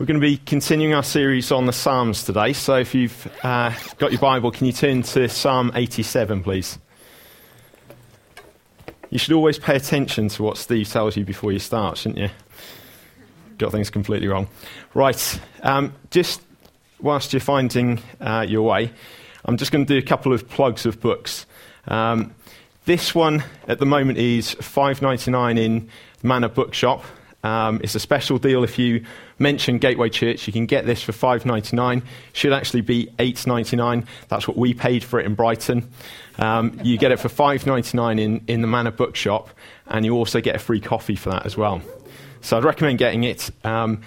We're 0.00 0.06
going 0.06 0.18
to 0.18 0.26
be 0.26 0.38
continuing 0.38 0.94
our 0.94 1.02
series 1.02 1.52
on 1.52 1.66
the 1.66 1.74
Psalms 1.74 2.24
today. 2.24 2.54
So 2.54 2.76
if 2.76 2.94
you've 2.94 3.30
uh, 3.44 3.74
got 3.98 4.10
your 4.10 4.18
Bible, 4.18 4.50
can 4.50 4.66
you 4.66 4.72
turn 4.72 5.02
to 5.02 5.28
Psalm 5.28 5.72
87, 5.74 6.42
please? 6.42 6.78
You 9.10 9.18
should 9.18 9.34
always 9.34 9.58
pay 9.58 9.76
attention 9.76 10.28
to 10.28 10.42
what 10.42 10.56
Steve 10.56 10.88
tells 10.88 11.18
you 11.18 11.26
before 11.26 11.52
you 11.52 11.58
start, 11.58 11.98
shouldn't 11.98 12.18
you? 12.18 12.30
Got 13.58 13.72
things 13.72 13.90
completely 13.90 14.26
wrong. 14.26 14.48
Right, 14.94 15.38
um, 15.62 15.92
just 16.10 16.40
whilst 16.98 17.34
you're 17.34 17.40
finding 17.40 18.00
uh, 18.22 18.46
your 18.48 18.62
way, 18.62 18.90
I'm 19.44 19.58
just 19.58 19.70
going 19.70 19.84
to 19.84 19.94
do 19.94 19.98
a 19.98 20.08
couple 20.08 20.32
of 20.32 20.48
plugs 20.48 20.86
of 20.86 20.98
books. 21.02 21.44
Um, 21.88 22.34
this 22.86 23.14
one 23.14 23.44
at 23.68 23.80
the 23.80 23.86
moment 23.86 24.16
is 24.16 24.54
$5.99 24.54 25.58
in 25.58 25.90
Manor 26.22 26.48
Bookshop. 26.48 27.04
Um, 27.42 27.80
it's 27.82 27.94
a 27.94 28.00
special 28.00 28.38
deal 28.38 28.64
if 28.64 28.78
you 28.78 29.04
mention 29.40 29.78
Gateway 29.78 30.08
Church. 30.08 30.46
You 30.46 30.52
can 30.52 30.66
get 30.66 30.86
this 30.86 31.02
for 31.02 31.10
five 31.10 31.44
ninety 31.44 31.74
nine. 31.74 32.02
Should 32.32 32.52
actually 32.52 32.82
be 32.82 33.10
eight 33.18 33.44
ninety 33.46 33.74
nine. 33.76 34.06
That's 34.28 34.46
what 34.46 34.56
we 34.56 34.74
paid 34.74 35.02
for 35.02 35.18
it 35.18 35.26
in 35.26 35.34
Brighton. 35.34 35.90
Um, 36.38 36.78
you 36.84 36.96
get 36.96 37.10
it 37.10 37.18
for 37.18 37.28
five 37.28 37.66
ninety 37.66 37.96
nine 37.96 38.20
in 38.20 38.44
in 38.46 38.60
the 38.60 38.68
Manor 38.68 38.92
Bookshop, 38.92 39.50
and 39.88 40.04
you 40.04 40.14
also 40.14 40.40
get 40.40 40.54
a 40.54 40.60
free 40.60 40.80
coffee 40.80 41.16
for 41.16 41.30
that 41.30 41.44
as 41.44 41.56
well. 41.56 41.82
So 42.42 42.56
I'd 42.56 42.64
recommend 42.64 42.98
getting 42.98 43.24
it. 43.24 43.50
Um, 43.64 44.02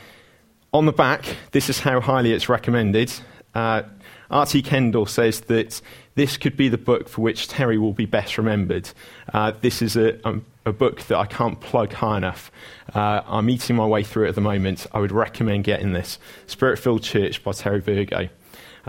on 0.73 0.87
the 0.87 0.91
back, 0.91 1.23
this 1.51 1.69
is 1.69 1.79
how 1.79 1.99
highly 1.99 2.33
it's 2.33 2.49
recommended. 2.49 3.13
Uh, 3.53 3.83
R.T. 4.31 4.63
Kendall 4.63 5.05
says 5.05 5.41
that 5.41 5.79
this 6.15 6.37
could 6.37 6.57
be 6.57 6.67
the 6.67 6.77
book 6.79 7.07
for 7.07 7.21
which 7.21 7.47
Terry 7.47 7.77
will 7.77 7.93
be 7.93 8.07
best 8.07 8.39
remembered. 8.39 8.89
Uh, 9.31 9.51
this 9.61 9.83
is 9.83 9.95
a, 9.95 10.27
um, 10.27 10.43
a 10.65 10.73
book 10.73 11.01
that 11.03 11.17
I 11.17 11.25
can't 11.25 11.59
plug 11.59 11.93
high 11.93 12.17
enough. 12.17 12.51
Uh, 12.93 13.21
I'm 13.25 13.49
eating 13.49 13.75
my 13.75 13.85
way 13.85 14.03
through 14.03 14.25
it 14.25 14.29
at 14.29 14.35
the 14.35 14.41
moment. 14.41 14.87
I 14.91 14.99
would 14.99 15.11
recommend 15.11 15.63
getting 15.63 15.93
this 15.93 16.19
Spirit 16.47 16.79
Filled 16.79 17.03
Church 17.03 17.43
by 17.43 17.51
Terry 17.51 17.81
Virgo. 17.81 18.29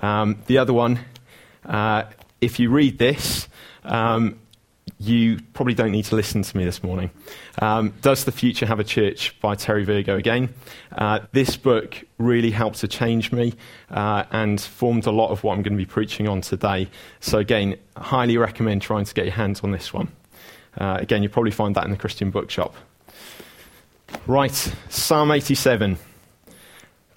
Um, 0.00 0.42
the 0.47 0.59
other 0.59 0.73
one, 0.73 1.00
uh, 1.64 2.05
if 2.41 2.58
you 2.58 2.70
read 2.70 2.98
this, 2.98 3.48
um, 3.84 4.39
you 4.98 5.39
probably 5.53 5.75
don't 5.75 5.91
need 5.91 6.05
to 6.06 6.14
listen 6.14 6.42
to 6.42 6.56
me 6.56 6.64
this 6.64 6.83
morning. 6.83 7.11
Um, 7.61 7.94
Does 8.00 8.25
the 8.25 8.33
Future 8.33 8.66
Have 8.66 8.81
a 8.81 8.84
Church 8.84 9.38
by 9.41 9.55
Terry 9.55 9.84
Virgo 9.84 10.16
again? 10.16 10.55
Uh, 10.92 11.20
this 11.33 11.56
book 11.56 12.05
really 12.19 12.50
helped 12.50 12.78
to 12.81 12.88
change 12.88 13.33
me 13.33 13.55
uh, 13.91 14.25
and 14.31 14.61
formed 14.61 15.06
a 15.06 15.11
lot 15.11 15.31
of 15.31 15.42
what 15.42 15.55
I'm 15.55 15.62
going 15.62 15.77
to 15.77 15.78
be 15.78 15.86
preaching 15.86 16.28
on 16.28 16.41
today. 16.41 16.88
So, 17.20 17.38
again, 17.38 17.77
highly 17.97 18.36
recommend 18.36 18.83
trying 18.83 19.05
to 19.05 19.14
get 19.14 19.25
your 19.25 19.34
hands 19.34 19.61
on 19.61 19.72
this 19.72 19.92
one. 19.92 20.12
Uh, 20.78 20.98
again, 21.00 21.22
you'll 21.22 21.33
probably 21.33 21.50
find 21.50 21.75
that 21.75 21.84
in 21.84 21.91
the 21.91 21.97
Christian 21.97 22.30
bookshop. 22.30 22.75
Right, 24.27 24.75
Psalm 24.89 25.31
87. 25.31 25.98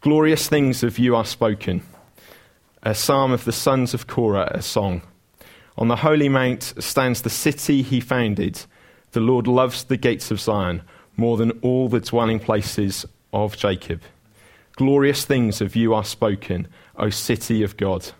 Glorious 0.01 0.47
things 0.47 0.83
of 0.83 0.99
you 0.99 1.15
are 1.15 1.25
spoken. 1.25 1.81
A 2.83 2.93
psalm 2.93 3.31
of 3.31 3.45
the 3.45 3.51
sons 3.51 3.93
of 3.93 4.07
Korah, 4.07 4.51
a 4.51 4.61
song. 4.61 5.01
On 5.77 5.87
the 5.87 5.97
holy 5.97 6.29
mount 6.29 6.73
stands 6.79 7.21
the 7.21 7.29
city 7.29 7.81
he 7.81 7.99
founded. 7.99 8.61
The 9.11 9.19
Lord 9.19 9.47
loves 9.47 9.83
the 9.83 9.97
gates 9.97 10.31
of 10.31 10.39
Zion 10.39 10.81
more 11.15 11.37
than 11.37 11.51
all 11.61 11.89
the 11.89 11.99
dwelling 11.99 12.39
places 12.39 13.05
of 13.33 13.57
Jacob. 13.57 14.01
Glorious 14.75 15.25
things 15.25 15.59
of 15.59 15.75
you 15.75 15.93
are 15.93 16.03
spoken, 16.03 16.67
O 16.97 17.09
city 17.09 17.63
of 17.63 17.77
God. 17.77 18.11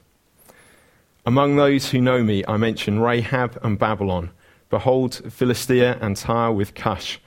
Among 1.26 1.56
those 1.56 1.92
who 1.92 2.02
know 2.02 2.24
me, 2.24 2.44
I 2.48 2.58
mention 2.58 3.00
Rahab 3.00 3.60
and 3.62 3.78
Babylon 3.78 4.32
Behold, 4.70 5.22
Philistia 5.32 5.98
and 6.02 6.18
Tyre 6.18 6.52
with 6.52 6.74
Cush. 6.74 7.20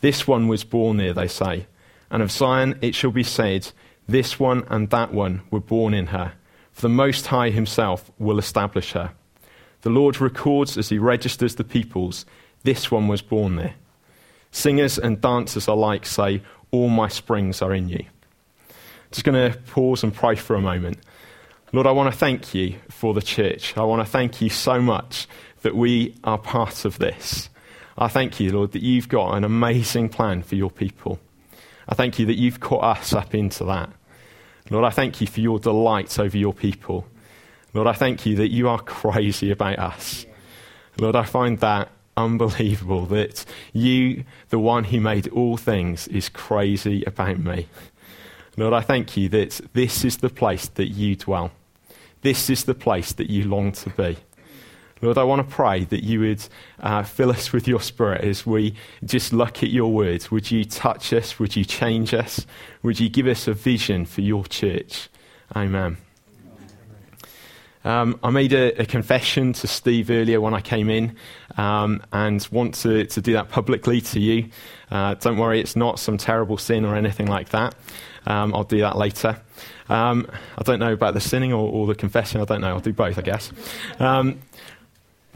This 0.00 0.26
one 0.26 0.48
was 0.48 0.64
born 0.64 0.98
there, 0.98 1.12
they 1.12 1.28
say. 1.28 1.66
And 2.10 2.22
of 2.22 2.30
Zion 2.30 2.78
it 2.80 2.94
shall 2.94 3.10
be 3.10 3.24
said, 3.24 3.72
This 4.06 4.38
one 4.38 4.64
and 4.68 4.90
that 4.90 5.12
one 5.12 5.42
were 5.50 5.60
born 5.60 5.94
in 5.94 6.08
her. 6.08 6.34
For 6.72 6.82
the 6.82 6.88
Most 6.88 7.26
High 7.26 7.50
himself 7.50 8.10
will 8.18 8.38
establish 8.38 8.92
her. 8.92 9.12
The 9.82 9.90
Lord 9.90 10.20
records 10.20 10.76
as 10.76 10.88
he 10.88 10.98
registers 10.98 11.54
the 11.54 11.64
peoples, 11.64 12.26
This 12.62 12.90
one 12.90 13.08
was 13.08 13.22
born 13.22 13.56
there. 13.56 13.74
Singers 14.50 14.98
and 14.98 15.20
dancers 15.20 15.66
alike 15.66 16.06
say, 16.06 16.42
All 16.70 16.88
my 16.88 17.08
springs 17.08 17.62
are 17.62 17.74
in 17.74 17.88
you. 17.88 18.04
Just 19.10 19.24
going 19.24 19.52
to 19.52 19.58
pause 19.58 20.02
and 20.02 20.14
pray 20.14 20.36
for 20.36 20.54
a 20.54 20.60
moment. 20.60 20.98
Lord, 21.72 21.86
I 21.86 21.92
want 21.92 22.12
to 22.12 22.18
thank 22.18 22.54
you 22.54 22.76
for 22.90 23.12
the 23.12 23.22
church. 23.22 23.76
I 23.76 23.82
want 23.82 24.04
to 24.04 24.10
thank 24.10 24.40
you 24.40 24.48
so 24.48 24.80
much 24.80 25.26
that 25.66 25.74
we 25.74 26.14
are 26.22 26.38
part 26.38 26.84
of 26.84 27.00
this. 27.00 27.50
I 27.98 28.06
thank 28.06 28.38
you, 28.38 28.52
Lord, 28.52 28.70
that 28.70 28.82
you've 28.82 29.08
got 29.08 29.34
an 29.34 29.42
amazing 29.42 30.10
plan 30.10 30.44
for 30.44 30.54
your 30.54 30.70
people. 30.70 31.18
I 31.88 31.96
thank 31.96 32.20
you 32.20 32.26
that 32.26 32.38
you've 32.38 32.60
caught 32.60 32.84
us 32.84 33.12
up 33.12 33.34
into 33.34 33.64
that. 33.64 33.90
Lord, 34.70 34.84
I 34.84 34.90
thank 34.90 35.20
you 35.20 35.26
for 35.26 35.40
your 35.40 35.58
delight 35.58 36.20
over 36.20 36.38
your 36.38 36.54
people. 36.54 37.04
Lord, 37.74 37.88
I 37.88 37.94
thank 37.94 38.24
you 38.24 38.36
that 38.36 38.52
you 38.52 38.68
are 38.68 38.78
crazy 38.78 39.50
about 39.50 39.80
us. 39.80 40.24
Lord, 41.00 41.16
I 41.16 41.24
find 41.24 41.58
that 41.58 41.88
unbelievable 42.16 43.04
that 43.06 43.44
you, 43.72 44.22
the 44.50 44.60
one 44.60 44.84
who 44.84 45.00
made 45.00 45.26
all 45.30 45.56
things, 45.56 46.06
is 46.06 46.28
crazy 46.28 47.02
about 47.08 47.40
me. 47.40 47.66
Lord, 48.56 48.72
I 48.72 48.82
thank 48.82 49.16
you 49.16 49.28
that 49.30 49.60
this 49.72 50.04
is 50.04 50.18
the 50.18 50.30
place 50.30 50.68
that 50.68 50.90
you 50.90 51.16
dwell. 51.16 51.50
This 52.22 52.50
is 52.50 52.62
the 52.62 52.74
place 52.74 53.12
that 53.14 53.30
you 53.30 53.48
long 53.48 53.72
to 53.72 53.90
be. 53.90 54.18
Lord, 55.02 55.18
I 55.18 55.24
want 55.24 55.46
to 55.46 55.54
pray 55.54 55.84
that 55.84 56.04
you 56.04 56.20
would 56.20 56.42
uh, 56.80 57.02
fill 57.02 57.30
us 57.30 57.52
with 57.52 57.68
your 57.68 57.80
spirit 57.80 58.24
as 58.24 58.46
we 58.46 58.74
just 59.04 59.30
look 59.30 59.62
at 59.62 59.68
your 59.68 59.92
words. 59.92 60.30
Would 60.30 60.50
you 60.50 60.64
touch 60.64 61.12
us? 61.12 61.38
Would 61.38 61.54
you 61.54 61.66
change 61.66 62.14
us? 62.14 62.46
Would 62.82 62.98
you 62.98 63.10
give 63.10 63.26
us 63.26 63.46
a 63.46 63.52
vision 63.52 64.06
for 64.06 64.22
your 64.22 64.44
church? 64.46 65.10
Amen. 65.54 65.98
Um, 67.84 68.18
I 68.22 68.30
made 68.30 68.52
a, 68.52 68.80
a, 68.80 68.84
confession 68.84 69.52
to 69.52 69.68
Steve 69.68 70.10
earlier 70.10 70.40
when 70.40 70.54
I 70.54 70.60
came 70.60 70.90
in 70.90 71.14
um, 71.56 72.02
and 72.12 72.42
want 72.50 72.74
to, 72.76 73.04
to 73.06 73.20
do 73.20 73.34
that 73.34 73.48
publicly 73.48 74.00
to 74.00 74.18
you. 74.18 74.48
Uh, 74.90 75.14
don't 75.14 75.36
worry, 75.36 75.60
it's 75.60 75.76
not 75.76 76.00
some 76.00 76.16
terrible 76.16 76.58
sin 76.58 76.84
or 76.84 76.96
anything 76.96 77.26
like 77.26 77.50
that. 77.50 77.76
Um, 78.26 78.52
I'll 78.54 78.64
do 78.64 78.80
that 78.80 78.96
later. 78.96 79.40
Um, 79.88 80.26
I 80.58 80.64
don't 80.64 80.80
know 80.80 80.92
about 80.92 81.14
the 81.14 81.20
sinning 81.20 81.52
or, 81.52 81.70
or, 81.70 81.86
the 81.86 81.94
confession. 81.94 82.40
I 82.40 82.44
don't 82.44 82.60
know. 82.60 82.70
I'll 82.70 82.80
do 82.80 82.92
both, 82.92 83.18
I 83.18 83.22
guess. 83.22 83.52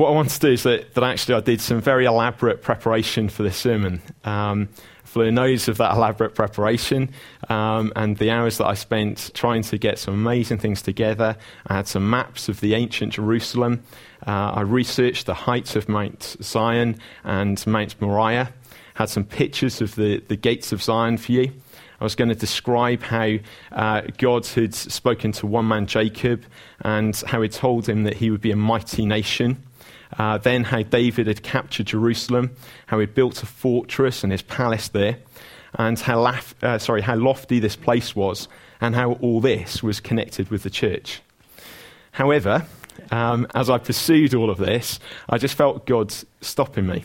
What 0.01 0.09
I 0.09 0.13
want 0.13 0.31
to 0.31 0.41
do 0.41 0.49
is 0.49 0.63
that, 0.63 0.95
that 0.95 1.05
actually 1.05 1.35
I 1.35 1.41
did 1.41 1.61
some 1.61 1.79
very 1.79 2.07
elaborate 2.07 2.63
preparation 2.63 3.29
for 3.29 3.43
this 3.43 3.59
sermon. 3.59 4.01
Um, 4.25 4.71
Fleur 5.05 5.31
knows 5.31 5.69
of 5.69 5.77
that 5.77 5.95
elaborate 5.95 6.35
preparation 6.35 7.11
um, 7.51 7.93
and 7.95 8.17
the 8.17 8.31
hours 8.31 8.57
that 8.57 8.67
I 8.67 8.73
spent 8.73 9.31
trying 9.35 9.63
to 9.65 9.77
get 9.77 9.99
some 9.99 10.15
amazing 10.15 10.57
things 10.57 10.81
together. 10.81 11.37
I 11.67 11.75
had 11.75 11.87
some 11.87 12.09
maps 12.09 12.49
of 12.49 12.61
the 12.61 12.73
ancient 12.73 13.13
Jerusalem. 13.13 13.83
Uh, 14.27 14.53
I 14.55 14.63
researched 14.63 15.27
the 15.27 15.35
heights 15.35 15.77
of 15.77 15.87
Mount 15.87 16.35
Zion 16.41 16.99
and 17.23 17.63
Mount 17.67 18.01
Moriah. 18.01 18.55
Had 18.95 19.11
some 19.11 19.25
pictures 19.25 19.83
of 19.83 19.97
the, 19.97 20.21
the 20.29 20.37
gates 20.37 20.73
of 20.73 20.83
Zion 20.83 21.19
for 21.19 21.33
you. 21.33 21.53
I 22.01 22.05
was 22.05 22.15
going 22.15 22.31
to 22.31 22.35
describe 22.35 23.03
how 23.03 23.35
uh, 23.71 24.01
God 24.17 24.47
had 24.47 24.75
spoken 24.75 25.33
to 25.33 25.47
one 25.47 25.69
man, 25.69 25.85
Jacob, 25.85 26.45
and 26.81 27.15
how 27.27 27.43
he 27.43 27.51
told 27.51 27.87
him 27.87 28.05
that 28.05 28.17
he 28.17 28.31
would 28.31 28.41
be 28.41 28.51
a 28.51 28.57
mighty 28.57 29.05
nation. 29.05 29.63
Uh, 30.19 30.39
then 30.39 30.65
how 30.65 30.83
David 30.83 31.27
had 31.27 31.43
captured 31.43 31.87
Jerusalem, 31.87 32.57
how 32.87 32.99
he 32.99 33.07
built 33.07 33.43
a 33.43 33.47
fortress 33.47 34.23
and 34.23 34.33
his 34.33 34.43
palace 34.43 34.89
there, 34.89 35.19
and 35.75 35.99
how, 35.99 36.21
laf- 36.21 36.55
uh, 36.63 36.79
sorry, 36.79 37.01
how 37.01 37.17
lofty 37.17 37.61
this 37.61 37.77
place 37.77 38.17
was, 38.17 38.49
and 38.81 38.95
how 38.95 39.13
all 39.15 39.41
this 39.41 39.83
was 39.83 40.01
connected 40.01 40.51
with 40.51 40.63
the 40.63 40.71
church. 40.71 41.23
However, 42.13 42.67
um, 43.11 43.47
as 43.55 43.71
I 43.71 43.79
pursued 43.79 44.35
all 44.35 44.51
of 44.51 44.59
this, 44.59 44.99
I 45.29 45.39
just 45.39 45.55
felt 45.55 45.87
God 45.87 46.13
stopping 46.41 46.87
me. 46.87 47.05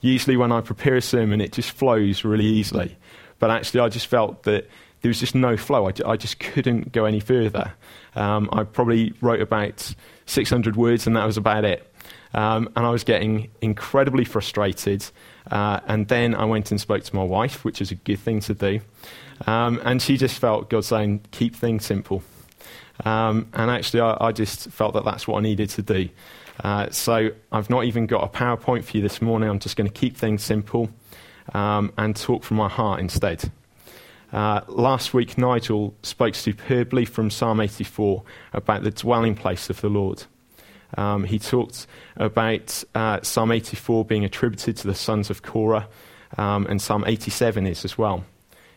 Usually, 0.00 0.36
when 0.36 0.52
I 0.52 0.60
prepare 0.60 0.96
a 0.96 1.02
sermon, 1.02 1.40
it 1.40 1.52
just 1.52 1.72
flows 1.72 2.24
really 2.24 2.46
easily. 2.46 2.96
But 3.38 3.50
actually, 3.50 3.80
I 3.80 3.88
just 3.88 4.06
felt 4.06 4.44
that 4.44 4.68
there 5.00 5.08
was 5.08 5.20
just 5.20 5.34
no 5.34 5.56
flow. 5.56 5.88
I, 5.88 5.92
I 6.06 6.16
just 6.16 6.38
couldn't 6.38 6.92
go 6.92 7.04
any 7.04 7.20
further. 7.20 7.72
Um, 8.14 8.48
I 8.52 8.64
probably 8.64 9.12
wrote 9.20 9.40
about 9.40 9.94
600 10.26 10.76
words, 10.76 11.06
and 11.06 11.16
that 11.16 11.24
was 11.24 11.36
about 11.36 11.64
it. 11.64 11.92
Um, 12.34 12.68
and 12.76 12.84
I 12.84 12.90
was 12.90 13.04
getting 13.04 13.50
incredibly 13.60 14.24
frustrated. 14.24 15.04
Uh, 15.50 15.80
and 15.86 16.08
then 16.08 16.34
I 16.34 16.44
went 16.44 16.70
and 16.70 16.80
spoke 16.80 17.02
to 17.04 17.16
my 17.16 17.22
wife, 17.22 17.64
which 17.64 17.80
is 17.80 17.90
a 17.90 17.94
good 17.94 18.18
thing 18.18 18.40
to 18.40 18.54
do. 18.54 18.80
Um, 19.46 19.80
and 19.84 20.02
she 20.02 20.16
just 20.16 20.38
felt 20.38 20.68
God 20.68 20.84
saying, 20.84 21.24
keep 21.30 21.54
things 21.54 21.84
simple. 21.84 22.22
Um, 23.04 23.48
and 23.54 23.70
actually, 23.70 24.00
I, 24.00 24.16
I, 24.20 24.32
just 24.32 24.70
felt 24.70 24.94
that 24.94 25.04
that's 25.04 25.28
what 25.28 25.38
I 25.38 25.40
needed 25.42 25.70
to 25.70 25.82
do. 25.82 26.08
Uh, 26.62 26.90
so 26.90 27.30
I've 27.52 27.70
not 27.70 27.84
even 27.84 28.06
got 28.06 28.24
a 28.24 28.28
PowerPoint 28.28 28.84
for 28.84 28.96
you 28.96 29.02
this 29.02 29.22
morning. 29.22 29.48
I'm 29.48 29.60
just 29.60 29.76
going 29.76 29.88
to 29.88 29.94
keep 29.94 30.16
things 30.16 30.42
simple 30.42 30.90
um, 31.54 31.92
and 31.96 32.16
talk 32.16 32.42
from 32.42 32.56
my 32.56 32.68
heart 32.68 32.98
instead. 32.98 33.50
Uh, 34.32 34.60
last 34.66 35.14
week, 35.14 35.38
Nigel 35.38 35.94
spoke 36.02 36.34
superbly 36.34 37.04
from 37.04 37.30
Psalm 37.30 37.60
84 37.60 38.22
about 38.52 38.82
the 38.82 38.90
dwelling 38.90 39.34
place 39.34 39.70
of 39.70 39.80
the 39.80 39.88
Lord. 39.88 40.24
Um, 40.96 41.24
he 41.24 41.38
talked 41.38 41.86
about 42.16 42.82
uh, 42.94 43.20
Psalm 43.22 43.52
84 43.52 44.04
being 44.04 44.24
attributed 44.24 44.76
to 44.78 44.86
the 44.86 44.94
sons 44.94 45.30
of 45.30 45.42
Korah, 45.42 45.88
um, 46.36 46.66
and 46.66 46.80
Psalm 46.80 47.04
87 47.06 47.66
is 47.66 47.84
as 47.84 47.98
well. 47.98 48.24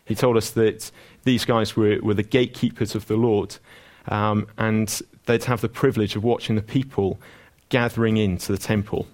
He 0.04 0.14
told 0.14 0.36
us 0.36 0.50
that 0.50 0.90
these 1.24 1.44
guys 1.44 1.76
were, 1.76 1.98
were 2.02 2.14
the 2.14 2.22
gatekeepers 2.22 2.94
of 2.94 3.06
the 3.06 3.16
Lord, 3.16 3.56
um, 4.08 4.46
and 4.58 5.00
they'd 5.26 5.44
have 5.44 5.60
the 5.60 5.68
privilege 5.68 6.16
of 6.16 6.24
watching 6.24 6.56
the 6.56 6.62
people 6.62 7.20
gathering 7.68 8.16
into 8.16 8.52
the 8.52 8.58
temple. 8.58 9.06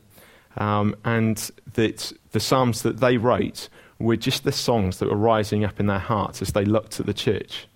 Um, 0.56 0.96
and 1.04 1.36
that 1.74 2.12
the 2.32 2.40
psalms 2.40 2.82
that 2.82 2.98
they 2.98 3.16
wrote 3.16 3.68
were 3.98 4.16
just 4.16 4.44
the 4.44 4.52
songs 4.52 4.98
that 4.98 5.08
were 5.08 5.16
rising 5.16 5.64
up 5.64 5.78
in 5.78 5.86
their 5.86 5.98
hearts 5.98 6.42
as 6.42 6.52
they 6.52 6.64
looked 6.64 6.98
at 6.98 7.06
the 7.06 7.14
church. 7.14 7.66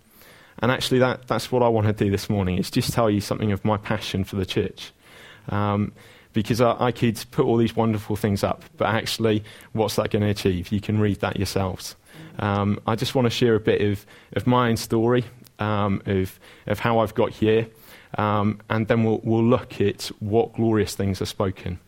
And 0.59 0.71
actually, 0.71 0.99
that, 1.01 1.27
that's 1.27 1.51
what 1.51 1.63
I 1.63 1.69
want 1.69 1.87
to 1.87 1.93
do 1.93 2.11
this 2.11 2.31
morning, 2.31 2.59
is 2.59 2.71
just 2.71 2.93
tell 2.93 3.11
you 3.11 3.21
something 3.21 3.53
of 3.53 3.65
my 3.65 3.77
passion 3.77 4.25
for 4.25 4.37
the 4.37 4.47
church. 4.47 4.93
Um, 5.49 5.93
because 6.33 6.61
I, 6.61 6.93
could 6.93 7.23
put 7.31 7.45
all 7.45 7.57
these 7.57 7.77
wonderful 7.77 8.17
things 8.17 8.43
up, 8.43 8.65
but 8.77 8.87
actually, 8.87 9.45
what's 9.73 9.97
that 9.97 10.11
going 10.11 10.23
to 10.23 10.29
achieve? 10.29 10.73
You 10.73 10.81
can 10.81 10.99
read 10.99 11.21
that 11.21 11.37
yourselves. 11.37 11.95
Um, 12.39 12.81
I 12.87 12.95
just 12.95 13.15
want 13.15 13.27
to 13.27 13.31
share 13.31 13.55
a 13.55 13.61
bit 13.61 13.81
of, 13.83 14.07
of 14.35 14.47
my 14.47 14.71
own 14.71 14.77
story, 14.77 15.25
um, 15.59 16.03
of, 16.07 16.39
of 16.67 16.79
how 16.79 17.01
I've 17.01 17.15
got 17.15 17.31
here, 17.31 17.67
um, 18.17 18.61
and 18.71 18.89
then 18.89 19.05
we'll, 19.05 19.21
we'll 19.23 19.45
look 19.45 19.81
at 19.81 20.11
what 20.21 20.55
glorious 20.55 20.95
things 20.95 21.21
are 21.21 21.27
spoken. 21.27 21.79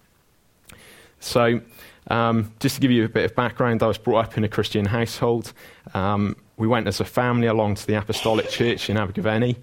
So, 1.20 1.60
um, 2.08 2.52
just 2.60 2.74
to 2.74 2.80
give 2.82 2.90
you 2.90 3.04
a 3.04 3.08
bit 3.08 3.24
of 3.24 3.34
background, 3.34 3.82
I 3.82 3.86
was 3.86 3.96
brought 3.96 4.26
up 4.26 4.36
in 4.36 4.44
a 4.44 4.48
Christian 4.48 4.84
household. 4.84 5.54
Um, 5.94 6.36
we 6.58 6.66
went 6.66 6.86
as 6.86 7.00
a 7.00 7.04
family 7.04 7.46
along 7.46 7.76
to 7.76 7.86
the 7.86 7.94
Apostolic 7.94 8.50
Church 8.50 8.90
in 8.90 8.98
Abergavenny, 8.98 9.56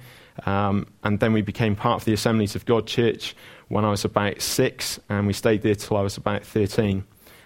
um, 0.46 0.88
and 1.04 1.20
then 1.20 1.34
we 1.34 1.44
became 1.44 1.76
part 1.76 2.02
of 2.02 2.06
the 2.06 2.14
Assemblies 2.14 2.56
of 2.56 2.66
God 2.66 2.88
Church 2.88 3.36
when 3.72 3.86
I 3.86 3.90
was 3.90 4.06
about 4.06 4.42
six, 4.42 5.00
and 5.10 5.28
we 5.28 5.34
stayed 5.34 5.62
there 5.62 5.76
till 5.76 5.98
I 5.98 6.02
was 6.02 6.18
about 6.18 6.44
13. 6.44 7.04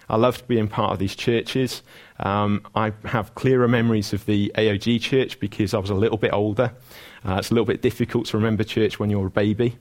I 0.10 0.18
loved 0.18 0.48
being 0.48 0.68
part 0.68 0.94
of 0.94 1.00
these 1.00 1.16
churches. 1.16 1.82
Um, 2.20 2.66
I 2.76 2.94
have 3.06 3.36
clearer 3.36 3.68
memories 3.68 4.14
of 4.14 4.26
the 4.26 4.52
AOG 4.56 5.02
church 5.02 5.40
because 5.40 5.74
I 5.74 5.80
was 5.80 5.90
a 5.90 5.96
little 5.96 6.18
bit 6.18 6.34
older. 6.34 6.74
Uh, 7.28 7.38
it's 7.40 7.50
a 7.50 7.54
little 7.54 7.66
bit 7.66 7.82
difficult 7.82 8.28
to 8.28 8.38
remember 8.38 8.64
church 8.64 9.00
when 9.00 9.10
you're 9.10 9.28
a 9.28 9.32
baby. 9.32 9.78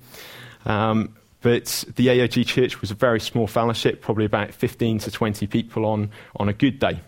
Um, 0.64 1.14
but 1.42 1.84
the 1.96 2.06
AOG 2.06 2.46
church 2.46 2.80
was 2.80 2.90
a 2.90 2.94
very 2.94 3.20
small 3.20 3.46
fellowship, 3.46 4.00
probably 4.00 4.24
about 4.24 4.54
15 4.54 5.00
to 5.00 5.10
20 5.10 5.46
people 5.46 5.84
on, 5.84 6.10
on 6.36 6.48
a 6.48 6.54
good 6.54 6.78
day. 6.78 7.00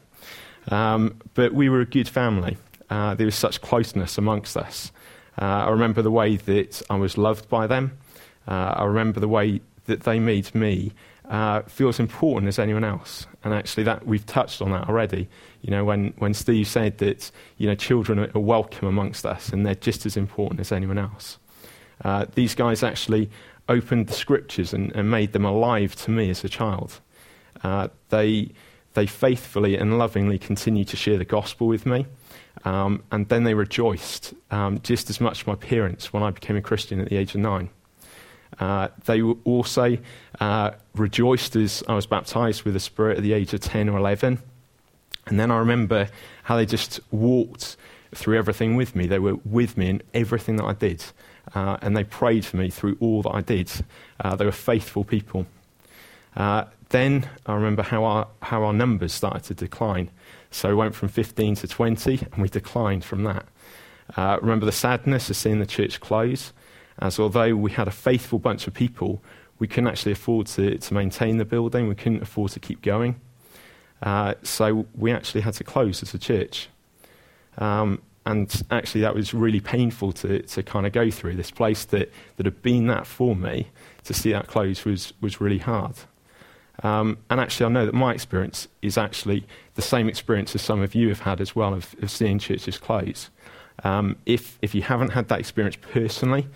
Um, 0.68 1.20
but 1.32 1.54
we 1.54 1.70
were 1.70 1.80
a 1.80 1.86
good 1.86 2.08
family. 2.08 2.58
Uh, 2.90 3.14
there 3.14 3.24
was 3.24 3.34
such 3.34 3.62
closeness 3.62 4.18
amongst 4.18 4.56
us. 4.56 4.92
Uh, 5.40 5.44
I 5.44 5.70
remember 5.70 6.02
the 6.02 6.10
way 6.10 6.36
that 6.36 6.82
I 6.90 6.96
was 6.96 7.16
loved 7.16 7.48
by 7.48 7.66
them. 7.66 7.96
Uh, 8.46 8.74
I 8.76 8.84
remember 8.84 9.20
the 9.20 9.28
way 9.28 9.60
that 9.86 10.02
they 10.02 10.18
made 10.18 10.54
me 10.54 10.92
uh, 11.28 11.62
feel 11.62 11.88
as 11.88 11.98
important 11.98 12.48
as 12.48 12.58
anyone 12.58 12.84
else. 12.84 13.26
And 13.44 13.54
actually, 13.54 13.84
that 13.84 14.06
we've 14.06 14.26
touched 14.26 14.62
on 14.62 14.70
that 14.72 14.88
already. 14.88 15.28
You 15.62 15.70
know, 15.70 15.84
when, 15.84 16.14
when 16.18 16.34
Steve 16.34 16.66
said 16.68 16.98
that 16.98 17.30
you 17.56 17.66
know 17.66 17.74
children 17.74 18.18
are 18.18 18.40
welcome 18.40 18.88
amongst 18.88 19.26
us 19.26 19.50
and 19.50 19.64
they're 19.64 19.74
just 19.74 20.06
as 20.06 20.16
important 20.16 20.60
as 20.60 20.72
anyone 20.72 20.98
else. 20.98 21.38
Uh, 22.04 22.26
these 22.34 22.54
guys 22.54 22.82
actually 22.82 23.30
opened 23.68 24.06
the 24.06 24.12
scriptures 24.12 24.72
and, 24.72 24.94
and, 24.94 25.10
made 25.10 25.32
them 25.32 25.44
alive 25.44 25.96
to 25.96 26.10
me 26.10 26.30
as 26.30 26.44
a 26.44 26.48
child. 26.48 27.00
Uh, 27.64 27.88
they 28.10 28.50
they 28.94 29.06
faithfully 29.06 29.76
and 29.76 29.98
lovingly 29.98 30.38
continued 30.38 30.88
to 30.88 30.96
share 30.96 31.18
the 31.18 31.24
gospel 31.24 31.66
with 31.66 31.84
me. 31.84 32.06
Um, 32.64 33.02
and 33.12 33.28
then 33.28 33.44
they 33.44 33.54
rejoiced 33.54 34.34
um, 34.50 34.80
just 34.82 35.10
as 35.10 35.20
much 35.20 35.46
my 35.46 35.54
parents 35.54 36.12
when 36.12 36.22
I 36.22 36.30
became 36.30 36.56
a 36.56 36.62
Christian 36.62 37.00
at 37.00 37.08
the 37.08 37.16
age 37.16 37.34
of 37.34 37.40
nine. 37.40 37.68
Uh, 38.58 38.88
they 39.04 39.22
also 39.22 39.98
uh, 40.40 40.70
rejoiced 40.94 41.56
as 41.56 41.82
I 41.88 41.94
was 41.94 42.06
baptized 42.06 42.62
with 42.62 42.74
the 42.74 42.80
Spirit 42.80 43.18
at 43.18 43.22
the 43.22 43.32
age 43.32 43.52
of 43.52 43.60
10 43.60 43.88
or 43.88 43.98
11. 43.98 44.38
And 45.26 45.40
then 45.40 45.50
I 45.50 45.58
remember 45.58 46.08
how 46.44 46.56
they 46.56 46.66
just 46.66 47.00
walked 47.10 47.76
through 48.14 48.38
everything 48.38 48.76
with 48.76 48.94
me. 48.94 49.06
They 49.06 49.18
were 49.18 49.36
with 49.44 49.76
me 49.76 49.90
in 49.90 50.02
everything 50.14 50.56
that 50.56 50.64
I 50.64 50.72
did. 50.72 51.04
Uh, 51.54 51.76
and 51.82 51.96
they 51.96 52.04
prayed 52.04 52.44
for 52.44 52.56
me 52.56 52.70
through 52.70 52.96
all 53.00 53.22
that 53.22 53.34
I 53.34 53.40
did. 53.40 53.70
Uh, 54.20 54.36
they 54.36 54.44
were 54.44 54.52
faithful 54.52 55.04
people. 55.04 55.46
Uh, 56.36 56.64
then 56.90 57.28
I 57.46 57.54
remember 57.54 57.82
how 57.82 58.04
our, 58.04 58.28
how 58.42 58.62
our 58.62 58.72
numbers 58.72 59.12
started 59.12 59.44
to 59.44 59.54
decline. 59.54 60.10
So 60.50 60.68
we 60.68 60.74
went 60.76 60.94
from 60.94 61.08
15 61.08 61.56
to 61.56 61.68
20, 61.68 62.26
and 62.32 62.42
we 62.42 62.48
declined 62.48 63.04
from 63.04 63.24
that. 63.24 63.46
Remember 64.40 64.64
the 64.64 64.72
sadness 64.72 65.28
of 65.28 65.36
seeing 65.36 65.58
the 65.58 65.66
church 65.66 66.00
close 66.00 66.52
as 66.98 67.18
although 67.18 67.54
we 67.54 67.70
had 67.70 67.88
a 67.88 67.92
faithful 67.92 68.38
bunch 68.38 68.66
of 68.66 68.74
people, 68.74 69.22
we 69.58 69.66
couldn't 69.66 69.88
actually 69.88 70.12
afford 70.12 70.46
to, 70.48 70.78
to 70.78 70.94
maintain 70.94 71.38
the 71.38 71.44
building, 71.44 71.88
we 71.88 71.94
couldn't 71.94 72.22
afford 72.22 72.52
to 72.52 72.60
keep 72.60 72.82
going. 72.82 73.20
Uh, 74.02 74.34
so 74.42 74.86
we 74.94 75.12
actually 75.12 75.40
had 75.40 75.54
to 75.54 75.64
close 75.64 76.02
as 76.02 76.12
a 76.14 76.18
church. 76.18 76.68
Um, 77.58 78.02
and 78.26 78.62
actually, 78.70 79.02
that 79.02 79.14
was 79.14 79.32
really 79.32 79.60
painful 79.60 80.12
to, 80.12 80.42
to 80.42 80.62
kind 80.62 80.84
of 80.84 80.92
go 80.92 81.10
through. 81.10 81.36
This 81.36 81.52
place 81.52 81.84
that, 81.86 82.12
that 82.36 82.44
had 82.44 82.60
been 82.60 82.88
that 82.88 83.06
for 83.06 83.36
me, 83.36 83.68
to 84.04 84.12
see 84.12 84.32
that 84.32 84.48
close 84.48 84.84
was, 84.84 85.12
was 85.20 85.40
really 85.40 85.58
hard. 85.58 85.94
Um, 86.82 87.18
and 87.30 87.40
actually, 87.40 87.66
I 87.66 87.68
know 87.70 87.86
that 87.86 87.94
my 87.94 88.12
experience 88.12 88.68
is 88.82 88.98
actually 88.98 89.46
the 89.76 89.82
same 89.82 90.08
experience 90.08 90.54
as 90.54 90.62
some 90.62 90.82
of 90.82 90.94
you 90.94 91.08
have 91.08 91.20
had 91.20 91.40
as 91.40 91.54
well 91.54 91.72
of, 91.72 91.94
of 92.02 92.10
seeing 92.10 92.38
churches 92.38 92.78
close. 92.78 93.30
Um, 93.84 94.16
if, 94.26 94.58
if 94.60 94.74
you 94.74 94.82
haven't 94.82 95.10
had 95.10 95.28
that 95.28 95.38
experience 95.38 95.76
personally, 95.76 96.48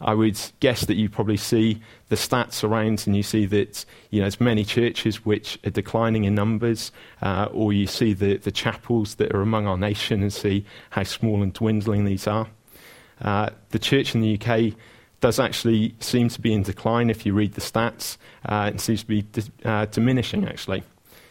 I 0.00 0.14
would 0.14 0.40
guess 0.60 0.84
that 0.86 0.94
you 0.94 1.08
probably 1.08 1.36
see 1.36 1.80
the 2.08 2.16
stats 2.16 2.62
around 2.62 3.04
and 3.06 3.16
you 3.16 3.22
see 3.22 3.46
that 3.46 3.84
you 4.10 4.20
know, 4.20 4.24
there's 4.24 4.40
many 4.40 4.64
churches 4.64 5.24
which 5.24 5.58
are 5.66 5.70
declining 5.70 6.24
in 6.24 6.34
numbers, 6.34 6.92
uh, 7.20 7.48
or 7.52 7.72
you 7.72 7.86
see 7.86 8.12
the, 8.12 8.36
the 8.36 8.52
chapels 8.52 9.16
that 9.16 9.34
are 9.34 9.42
among 9.42 9.66
our 9.66 9.76
nation 9.76 10.22
and 10.22 10.32
see 10.32 10.64
how 10.90 11.02
small 11.02 11.42
and 11.42 11.52
dwindling 11.52 12.04
these 12.04 12.26
are. 12.26 12.46
Uh, 13.20 13.50
the 13.70 13.78
church 13.78 14.14
in 14.14 14.20
the 14.20 14.38
UK 14.40 14.74
does 15.20 15.40
actually 15.40 15.94
seem 15.98 16.28
to 16.28 16.40
be 16.40 16.52
in 16.52 16.62
decline 16.62 17.10
if 17.10 17.26
you 17.26 17.34
read 17.34 17.54
the 17.54 17.60
stats. 17.60 18.16
Uh, 18.46 18.70
it 18.72 18.80
seems 18.80 19.00
to 19.00 19.06
be 19.06 19.22
di- 19.22 19.42
uh, 19.64 19.86
diminishing, 19.86 20.46
actually. 20.46 20.84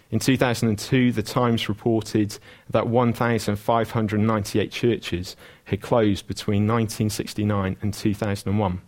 In 0.09 0.19
2002, 0.19 1.11
the 1.11 1.23
Times 1.23 1.67
reported 1.67 2.37
that 2.69 2.87
1,598 2.87 4.71
churches 4.71 5.35
had 5.67 5.81
closed 5.81 6.27
between 6.27 6.65
1969 6.65 7.75
and 7.81 7.93
2001. 7.93 8.81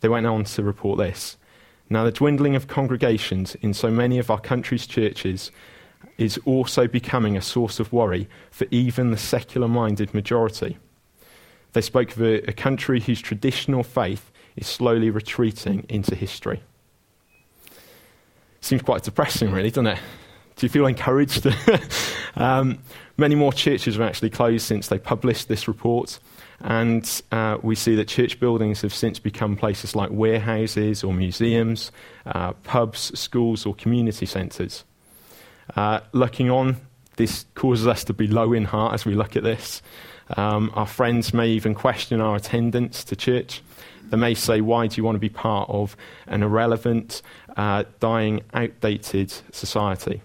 They 0.00 0.08
went 0.08 0.26
on 0.26 0.44
to 0.44 0.62
report 0.62 0.98
this. 0.98 1.36
Now, 1.90 2.04
the 2.04 2.12
dwindling 2.12 2.54
of 2.54 2.68
congregations 2.68 3.56
in 3.56 3.74
so 3.74 3.90
many 3.90 4.18
of 4.18 4.30
our 4.30 4.38
country's 4.40 4.86
churches 4.86 5.50
is 6.16 6.38
also 6.44 6.86
becoming 6.86 7.36
a 7.36 7.42
source 7.42 7.80
of 7.80 7.92
worry 7.92 8.28
for 8.52 8.66
even 8.70 9.10
the 9.10 9.16
secular 9.16 9.66
minded 9.66 10.14
majority. 10.14 10.78
They 11.72 11.80
spoke 11.80 12.12
of 12.12 12.22
a, 12.22 12.48
a 12.48 12.52
country 12.52 13.00
whose 13.00 13.20
traditional 13.20 13.82
faith 13.82 14.30
is 14.54 14.68
slowly 14.68 15.10
retreating 15.10 15.84
into 15.88 16.14
history. 16.14 16.62
Seems 18.60 18.82
quite 18.82 19.02
depressing, 19.02 19.50
really, 19.50 19.70
doesn't 19.70 19.88
it? 19.88 19.98
Do 20.56 20.66
you 20.66 20.70
feel 20.70 20.86
encouraged? 20.86 21.46
um, 22.36 22.78
many 23.16 23.34
more 23.34 23.52
churches 23.52 23.94
have 23.94 24.06
actually 24.06 24.30
closed 24.30 24.66
since 24.66 24.88
they 24.88 24.98
published 24.98 25.48
this 25.48 25.66
report. 25.66 26.18
And 26.60 27.22
uh, 27.32 27.58
we 27.62 27.74
see 27.74 27.94
that 27.96 28.08
church 28.08 28.38
buildings 28.38 28.82
have 28.82 28.94
since 28.94 29.18
become 29.18 29.56
places 29.56 29.96
like 29.96 30.10
warehouses 30.10 31.02
or 31.02 31.12
museums, 31.12 31.90
uh, 32.26 32.52
pubs, 32.62 33.18
schools, 33.18 33.66
or 33.66 33.74
community 33.74 34.26
centres. 34.26 34.84
Uh, 35.76 36.00
looking 36.12 36.50
on, 36.50 36.76
this 37.16 37.46
causes 37.54 37.86
us 37.86 38.04
to 38.04 38.12
be 38.12 38.26
low 38.26 38.52
in 38.52 38.64
heart 38.64 38.94
as 38.94 39.04
we 39.04 39.14
look 39.14 39.36
at 39.36 39.42
this. 39.42 39.82
Um, 40.36 40.70
our 40.74 40.86
friends 40.86 41.34
may 41.34 41.48
even 41.48 41.74
question 41.74 42.20
our 42.20 42.36
attendance 42.36 43.04
to 43.04 43.16
church. 43.16 43.62
They 44.10 44.16
may 44.16 44.34
say, 44.34 44.60
Why 44.60 44.86
do 44.86 44.96
you 44.96 45.04
want 45.04 45.16
to 45.16 45.20
be 45.20 45.28
part 45.28 45.68
of 45.68 45.96
an 46.26 46.42
irrelevant, 46.42 47.22
uh, 47.56 47.84
dying, 48.00 48.42
outdated 48.52 49.32
society? 49.52 50.22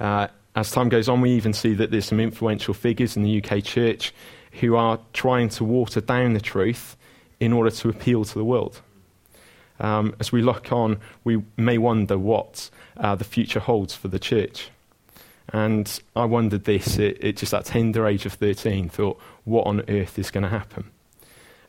Uh, 0.00 0.28
as 0.56 0.70
time 0.70 0.88
goes 0.88 1.08
on, 1.08 1.20
we 1.20 1.32
even 1.32 1.52
see 1.52 1.74
that 1.74 1.90
there's 1.90 2.06
some 2.06 2.20
influential 2.20 2.74
figures 2.74 3.16
in 3.16 3.22
the 3.22 3.42
UK 3.42 3.62
church 3.62 4.14
who 4.60 4.76
are 4.76 5.00
trying 5.12 5.48
to 5.50 5.64
water 5.64 6.00
down 6.00 6.32
the 6.32 6.40
truth 6.40 6.96
in 7.40 7.52
order 7.52 7.70
to 7.70 7.88
appeal 7.88 8.24
to 8.24 8.34
the 8.34 8.44
world. 8.44 8.80
Um, 9.80 10.14
as 10.20 10.30
we 10.30 10.42
look 10.42 10.70
on, 10.70 11.00
we 11.24 11.42
may 11.56 11.78
wonder 11.78 12.16
what 12.16 12.70
uh, 12.96 13.16
the 13.16 13.24
future 13.24 13.58
holds 13.60 13.94
for 13.94 14.08
the 14.08 14.20
church. 14.20 14.70
And 15.52 16.00
I 16.16 16.24
wondered 16.24 16.64
this 16.64 16.98
at 16.98 17.36
just 17.36 17.52
that 17.52 17.66
tender 17.66 18.06
age 18.06 18.24
of 18.24 18.34
13, 18.34 18.88
thought, 18.88 19.20
what 19.44 19.66
on 19.66 19.82
earth 19.88 20.18
is 20.18 20.30
going 20.30 20.42
to 20.42 20.48
happen? 20.48 20.90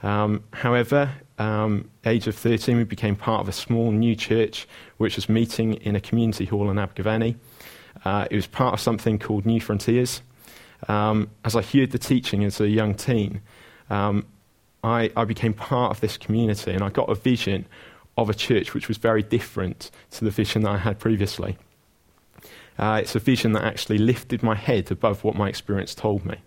Um, 0.03 0.43
however, 0.53 1.11
um, 1.39 1.89
age 2.05 2.27
of 2.27 2.35
13, 2.35 2.77
we 2.77 2.83
became 2.83 3.15
part 3.15 3.41
of 3.41 3.49
a 3.49 3.51
small 3.51 3.91
new 3.91 4.15
church 4.15 4.67
which 4.97 5.15
was 5.15 5.27
meeting 5.27 5.73
in 5.75 5.95
a 5.95 5.99
community 5.99 6.45
hall 6.45 6.69
in 6.69 6.77
Abergavenny. 6.77 7.35
Uh, 8.03 8.27
it 8.29 8.35
was 8.35 8.47
part 8.47 8.73
of 8.73 8.79
something 8.79 9.17
called 9.19 9.45
Newfrontiers. 9.45 10.21
Um, 10.87 11.29
as 11.43 11.55
I 11.55 11.61
heard 11.61 11.91
the 11.91 11.97
teaching 11.97 12.43
as 12.43 12.59
a 12.59 12.67
young 12.67 12.93
teen, 12.93 13.41
um, 13.89 14.25
I, 14.83 15.11
I, 15.15 15.25
became 15.25 15.53
part 15.53 15.91
of 15.91 16.01
this 16.01 16.17
community 16.17 16.71
and 16.71 16.83
I 16.83 16.89
got 16.89 17.09
a 17.09 17.15
vision 17.15 17.65
of 18.17 18.29
a 18.29 18.33
church 18.33 18.73
which 18.73 18.87
was 18.87 18.97
very 18.97 19.23
different 19.23 19.89
to 20.11 20.25
the 20.25 20.31
vision 20.31 20.63
that 20.63 20.71
I 20.71 20.77
had 20.77 20.99
previously. 20.99 21.57
Uh, 22.77 22.99
it's 23.01 23.15
a 23.15 23.19
vision 23.19 23.53
that 23.53 23.63
actually 23.63 23.97
lifted 23.97 24.43
my 24.43 24.55
head 24.55 24.91
above 24.91 25.23
what 25.23 25.35
my 25.35 25.47
experience 25.49 25.95
told 25.95 26.25
me. 26.25 26.37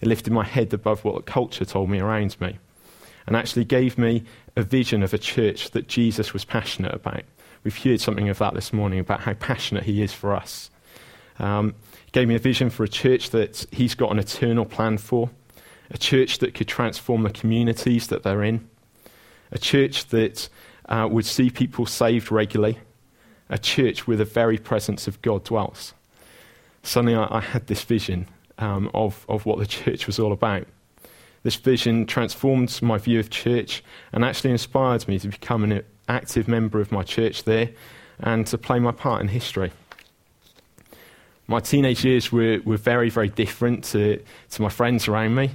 It 0.00 0.08
lifted 0.08 0.32
my 0.32 0.44
head 0.44 0.72
above 0.72 1.04
what 1.04 1.14
the 1.16 1.22
culture 1.22 1.64
told 1.64 1.90
me 1.90 2.00
around 2.00 2.40
me, 2.40 2.58
and 3.26 3.36
actually 3.36 3.64
gave 3.64 3.98
me 3.98 4.24
a 4.56 4.62
vision 4.62 5.02
of 5.02 5.12
a 5.12 5.18
church 5.18 5.70
that 5.72 5.88
Jesus 5.88 6.32
was 6.32 6.44
passionate 6.44 6.94
about. 6.94 7.22
We've 7.64 7.76
heard 7.76 8.00
something 8.00 8.28
of 8.28 8.38
that 8.38 8.54
this 8.54 8.72
morning 8.72 8.98
about 8.98 9.20
how 9.20 9.34
passionate 9.34 9.84
he 9.84 10.02
is 10.02 10.12
for 10.12 10.34
us. 10.34 10.70
Um, 11.38 11.74
gave 12.12 12.28
me 12.28 12.34
a 12.34 12.38
vision 12.38 12.70
for 12.70 12.84
a 12.84 12.88
church 12.88 13.30
that 13.30 13.66
he's 13.70 13.94
got 13.94 14.10
an 14.10 14.18
eternal 14.18 14.64
plan 14.64 14.98
for, 14.98 15.30
a 15.90 15.98
church 15.98 16.38
that 16.38 16.54
could 16.54 16.68
transform 16.68 17.22
the 17.22 17.30
communities 17.30 18.08
that 18.08 18.22
they're 18.22 18.42
in, 18.42 18.68
a 19.52 19.58
church 19.58 20.06
that 20.06 20.48
uh, 20.88 21.08
would 21.10 21.26
see 21.26 21.50
people 21.50 21.86
saved 21.86 22.32
regularly, 22.32 22.78
a 23.48 23.58
church 23.58 24.06
where 24.06 24.16
the 24.16 24.24
very 24.24 24.58
presence 24.58 25.06
of 25.06 25.20
God 25.22 25.44
dwells. 25.44 25.94
Suddenly, 26.82 27.14
I, 27.14 27.28
I 27.30 27.40
had 27.40 27.66
this 27.66 27.82
vision 27.82 28.26
um, 28.58 28.90
of, 28.94 29.24
of 29.28 29.46
what 29.46 29.58
the 29.58 29.66
church 29.66 30.06
was 30.06 30.18
all 30.18 30.32
about. 30.32 30.66
This 31.42 31.56
vision 31.56 32.04
transformed 32.04 32.80
my 32.82 32.98
view 32.98 33.20
of 33.20 33.30
church 33.30 33.82
and 34.12 34.24
actually 34.24 34.50
inspired 34.50 35.06
me 35.06 35.18
to 35.20 35.28
become 35.28 35.64
an 35.64 35.82
active 36.08 36.48
member 36.48 36.80
of 36.80 36.90
my 36.90 37.02
church 37.02 37.44
there 37.44 37.70
and 38.20 38.46
to 38.48 38.58
play 38.58 38.80
my 38.80 38.92
part 38.92 39.20
in 39.20 39.28
history. 39.28 39.70
My 41.50 41.60
teenage 41.60 42.04
years 42.04 42.30
were, 42.30 42.60
were 42.64 42.76
very, 42.76 43.08
very 43.08 43.30
different 43.30 43.84
to, 43.84 44.22
to 44.50 44.62
my 44.62 44.68
friends 44.68 45.08
around 45.08 45.34
me. 45.34 45.50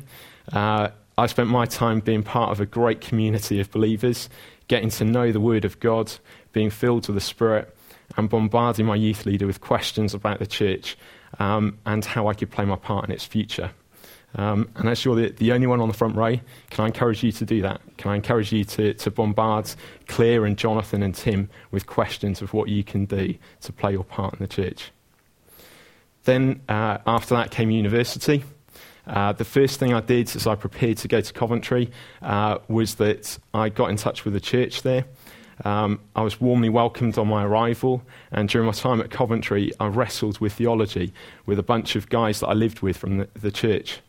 Uh, 0.51 0.89
I 1.19 1.27
spent 1.27 1.49
my 1.49 1.67
time 1.67 1.99
being 1.99 2.23
part 2.23 2.51
of 2.51 2.59
a 2.59 2.65
great 2.65 2.99
community 2.99 3.59
of 3.59 3.69
believers, 3.69 4.27
getting 4.67 4.89
to 4.89 5.05
know 5.05 5.31
the 5.31 5.39
Word 5.39 5.65
of 5.65 5.79
God, 5.79 6.11
being 6.51 6.71
filled 6.71 7.07
with 7.07 7.13
the 7.13 7.21
Spirit, 7.21 7.75
and 8.17 8.27
bombarding 8.27 8.87
my 8.87 8.95
youth 8.95 9.27
leader 9.27 9.45
with 9.45 9.61
questions 9.61 10.15
about 10.15 10.39
the 10.39 10.47
church 10.47 10.97
um, 11.37 11.77
and 11.85 12.03
how 12.03 12.27
I 12.27 12.33
could 12.33 12.49
play 12.49 12.65
my 12.65 12.75
part 12.75 13.05
in 13.05 13.11
its 13.11 13.23
future. 13.23 13.69
Um, 14.33 14.71
and 14.75 14.89
as 14.89 15.05
you're 15.05 15.15
the, 15.15 15.29
the, 15.29 15.51
only 15.51 15.67
one 15.67 15.79
on 15.79 15.89
the 15.89 15.93
front 15.93 16.15
row, 16.15 16.39
can 16.71 16.85
I 16.85 16.87
encourage 16.87 17.21
you 17.21 17.31
to 17.33 17.45
do 17.45 17.61
that? 17.61 17.81
Can 17.97 18.09
I 18.09 18.15
encourage 18.15 18.51
you 18.51 18.63
to, 18.63 18.95
to 18.95 19.11
bombard 19.11 19.69
Claire 20.07 20.45
and 20.45 20.57
Jonathan 20.57 21.03
and 21.03 21.13
Tim 21.13 21.51
with 21.69 21.85
questions 21.85 22.41
of 22.41 22.51
what 22.51 22.67
you 22.67 22.83
can 22.83 23.05
do 23.05 23.35
to 23.61 23.71
play 23.71 23.91
your 23.91 24.03
part 24.03 24.33
in 24.33 24.39
the 24.39 24.47
church? 24.47 24.91
Then, 26.23 26.61
uh, 26.69 26.99
after 27.05 27.35
that, 27.35 27.51
came 27.51 27.69
university. 27.69 28.43
Uh, 29.05 29.33
the 29.33 29.45
first 29.45 29.79
thing 29.79 29.93
I 29.93 29.99
did 29.99 30.33
as 30.35 30.47
I 30.47 30.55
prepared 30.55 30.97
to 30.99 31.07
go 31.07 31.19
to 31.19 31.33
Coventry 31.33 31.91
uh, 32.21 32.59
was 32.67 32.95
that 32.95 33.37
I 33.53 33.69
got 33.69 33.89
in 33.89 33.97
touch 33.97 34.23
with 34.23 34.33
the 34.33 34.39
church 34.39 34.81
there. 34.81 35.05
Um, 35.65 35.99
I 36.15 36.21
was 36.21 36.41
warmly 36.41 36.69
welcomed 36.69 37.17
on 37.17 37.27
my 37.27 37.43
arrival, 37.43 38.01
and 38.31 38.49
during 38.49 38.65
my 38.65 38.73
time 38.73 39.01
at 39.01 39.11
Coventry, 39.11 39.71
I 39.79 39.87
wrestled 39.87 40.39
with 40.39 40.53
theology 40.53 41.13
with 41.45 41.59
a 41.59 41.63
bunch 41.63 41.95
of 41.95 42.09
guys 42.09 42.39
that 42.39 42.47
I 42.47 42.53
lived 42.53 42.81
with 42.81 42.97
from 42.97 43.17
the, 43.17 43.27
the 43.39 43.51
church. 43.51 43.99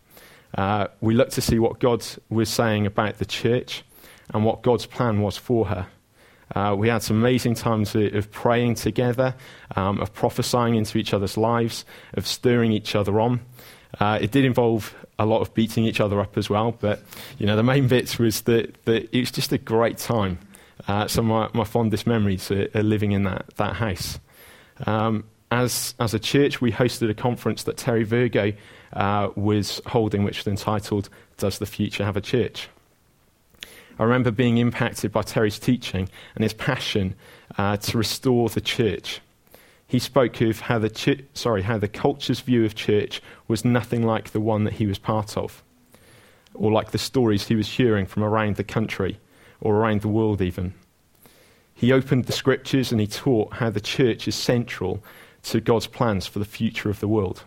Uh, 0.56 0.86
we 1.00 1.14
looked 1.14 1.32
to 1.32 1.40
see 1.40 1.58
what 1.58 1.80
God 1.80 2.04
was 2.28 2.48
saying 2.48 2.86
about 2.86 3.18
the 3.18 3.26
church 3.26 3.84
and 4.32 4.44
what 4.44 4.62
God's 4.62 4.86
plan 4.86 5.20
was 5.20 5.36
for 5.36 5.66
her. 5.66 5.88
Uh, 6.54 6.74
we 6.76 6.88
had 6.88 7.02
some 7.02 7.16
amazing 7.16 7.54
times 7.54 7.94
of, 7.94 8.30
praying 8.30 8.74
together, 8.74 9.34
um, 9.76 10.00
of 10.00 10.12
prophesying 10.12 10.74
into 10.74 10.98
each 10.98 11.14
other's 11.14 11.36
lives, 11.36 11.84
of 12.14 12.26
stirring 12.26 12.72
each 12.72 12.94
other 12.94 13.20
on. 13.20 13.40
Uh, 14.00 14.18
it 14.20 14.30
did 14.30 14.44
involve 14.44 14.94
a 15.18 15.26
lot 15.26 15.40
of 15.40 15.54
beating 15.54 15.84
each 15.84 16.00
other 16.00 16.20
up 16.20 16.36
as 16.36 16.50
well, 16.50 16.72
but 16.72 17.00
you 17.38 17.46
know 17.46 17.56
the 17.56 17.62
main 17.62 17.86
bits 17.86 18.18
was 18.18 18.42
that, 18.42 18.82
that 18.84 19.08
it 19.16 19.20
was 19.20 19.30
just 19.30 19.52
a 19.52 19.58
great 19.58 19.98
time. 19.98 20.38
Uh, 20.88 21.06
some 21.06 21.30
of 21.30 21.52
my, 21.54 21.60
my 21.60 21.64
fondest 21.64 22.06
memories 22.06 22.50
are, 22.50 22.68
are, 22.74 22.82
living 22.82 23.12
in 23.12 23.22
that, 23.22 23.46
that 23.56 23.76
house. 23.76 24.18
Um, 24.86 25.24
as, 25.50 25.94
as 26.00 26.14
a 26.14 26.18
church, 26.18 26.60
we 26.60 26.72
hosted 26.72 27.08
a 27.08 27.14
conference 27.14 27.62
that 27.62 27.76
Terry 27.76 28.02
Virgo 28.02 28.52
uh, 28.92 29.30
was 29.36 29.80
holding, 29.86 30.24
which 30.24 30.38
was 30.38 30.48
entitled 30.48 31.08
Does 31.36 31.58
the 31.58 31.66
Future 31.66 32.04
Have 32.04 32.16
a 32.16 32.20
Church? 32.20 32.68
I 33.98 34.02
remember 34.04 34.30
being 34.30 34.58
impacted 34.58 35.12
by 35.12 35.22
Terry's 35.22 35.58
teaching 35.58 36.08
and 36.34 36.42
his 36.42 36.52
passion 36.52 37.14
uh, 37.56 37.76
to 37.76 37.98
restore 37.98 38.48
the 38.48 38.60
church. 38.60 39.20
He 39.86 39.98
spoke 39.98 40.40
of 40.40 40.60
how 40.60 40.78
the, 40.78 40.90
ch- 40.90 41.24
sorry, 41.34 41.62
how 41.62 41.78
the 41.78 41.88
culture's 41.88 42.40
view 42.40 42.64
of 42.64 42.74
church 42.74 43.22
was 43.46 43.64
nothing 43.64 44.02
like 44.02 44.30
the 44.30 44.40
one 44.40 44.64
that 44.64 44.74
he 44.74 44.86
was 44.86 44.98
part 44.98 45.36
of, 45.36 45.62
or 46.54 46.72
like 46.72 46.90
the 46.90 46.98
stories 46.98 47.46
he 47.46 47.54
was 47.54 47.68
hearing 47.68 48.06
from 48.06 48.24
around 48.24 48.56
the 48.56 48.64
country 48.64 49.18
or 49.60 49.76
around 49.76 50.00
the 50.00 50.08
world, 50.08 50.42
even. 50.42 50.74
He 51.74 51.92
opened 51.92 52.24
the 52.24 52.32
scriptures 52.32 52.92
and 52.92 53.00
he 53.00 53.06
taught 53.06 53.54
how 53.54 53.70
the 53.70 53.80
church 53.80 54.26
is 54.26 54.34
central 54.34 55.02
to 55.44 55.60
God's 55.60 55.86
plans 55.86 56.26
for 56.26 56.38
the 56.38 56.44
future 56.44 56.90
of 56.90 57.00
the 57.00 57.08
world. 57.08 57.44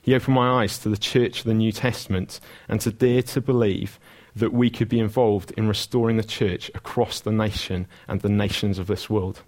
He 0.00 0.14
opened 0.14 0.36
my 0.36 0.62
eyes 0.62 0.78
to 0.78 0.88
the 0.88 0.96
church 0.96 1.40
of 1.40 1.46
the 1.46 1.54
New 1.54 1.72
Testament 1.72 2.38
and 2.68 2.80
to 2.80 2.92
dare 2.92 3.22
to 3.22 3.40
believe 3.40 3.98
that 4.36 4.52
we 4.52 4.70
could 4.70 4.88
be 4.88 5.00
involved 5.00 5.50
in 5.52 5.66
restoring 5.66 6.18
the 6.18 6.24
church 6.24 6.70
across 6.74 7.20
the 7.20 7.32
nation 7.32 7.86
and 8.06 8.20
the 8.20 8.28
nations 8.28 8.78
of 8.78 8.86
this 8.86 9.10
world. 9.10 9.42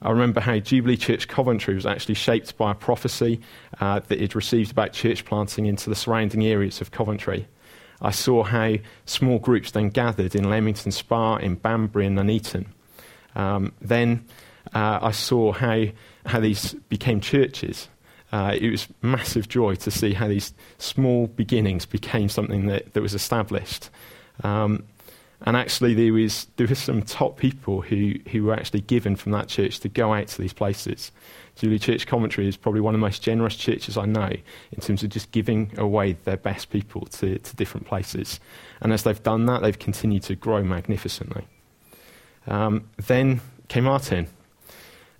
I 0.00 0.10
remember 0.10 0.40
how 0.40 0.58
Jubilee 0.58 0.96
Church 0.96 1.28
Coventry 1.28 1.74
was 1.74 1.86
actually 1.86 2.14
shaped 2.14 2.56
by 2.56 2.72
a 2.72 2.74
prophecy 2.74 3.40
uh, 3.78 4.00
that 4.08 4.18
he'd 4.18 4.34
received 4.34 4.72
about 4.72 4.92
church 4.92 5.24
planting 5.24 5.66
into 5.66 5.88
the 5.88 5.94
surrounding 5.94 6.44
areas 6.44 6.80
of 6.80 6.90
Coventry. 6.90 7.46
I 8.00 8.10
saw 8.10 8.42
how 8.42 8.76
small 9.06 9.38
groups 9.38 9.70
then 9.70 9.90
gathered 9.90 10.34
in 10.34 10.50
Leamington 10.50 10.90
Spa, 10.90 11.36
in 11.36 11.54
Banbury, 11.54 12.06
and 12.06 12.16
Nuneaton. 12.16 12.66
Um, 13.36 13.72
then 13.80 14.24
uh, 14.74 14.98
I 15.02 15.12
saw 15.12 15.52
how, 15.52 15.84
how 16.26 16.40
these 16.40 16.74
became 16.88 17.20
churches. 17.20 17.88
Uh, 18.32 18.56
it 18.58 18.70
was 18.70 18.88
massive 19.02 19.46
joy 19.46 19.74
to 19.74 19.90
see 19.90 20.14
how 20.14 20.26
these 20.26 20.54
small 20.78 21.26
beginnings 21.26 21.84
became 21.84 22.28
something 22.28 22.66
that, 22.66 22.94
that 22.94 23.02
was 23.02 23.14
established. 23.14 23.90
Um, 24.42 24.84
and 25.44 25.56
actually, 25.56 25.94
there 25.94 26.12
was, 26.12 26.46
there 26.56 26.66
was 26.66 26.78
some 26.78 27.02
top 27.02 27.36
people 27.36 27.82
who, 27.82 28.14
who 28.30 28.44
were 28.44 28.54
actually 28.54 28.80
given 28.80 29.16
from 29.16 29.32
that 29.32 29.48
church 29.48 29.80
to 29.80 29.88
go 29.88 30.14
out 30.14 30.28
to 30.28 30.40
these 30.40 30.52
places. 30.52 31.10
Jubilee 31.56 31.80
Church 31.80 32.06
Coventry 32.06 32.46
is 32.46 32.56
probably 32.56 32.80
one 32.80 32.94
of 32.94 33.00
the 33.00 33.06
most 33.06 33.22
generous 33.22 33.56
churches 33.56 33.96
I 33.96 34.06
know 34.06 34.30
in 34.70 34.80
terms 34.80 35.02
of 35.02 35.10
just 35.10 35.32
giving 35.32 35.72
away 35.76 36.12
their 36.24 36.36
best 36.36 36.70
people 36.70 37.06
to, 37.06 37.38
to 37.38 37.56
different 37.56 37.86
places. 37.86 38.40
And 38.80 38.92
as 38.92 39.02
they've 39.02 39.22
done 39.22 39.46
that, 39.46 39.62
they've 39.62 39.78
continued 39.78 40.22
to 40.24 40.36
grow 40.36 40.62
magnificently. 40.62 41.46
Um, 42.46 42.88
then 42.96 43.40
came 43.68 43.86
our 43.86 44.00
turn. 44.00 44.28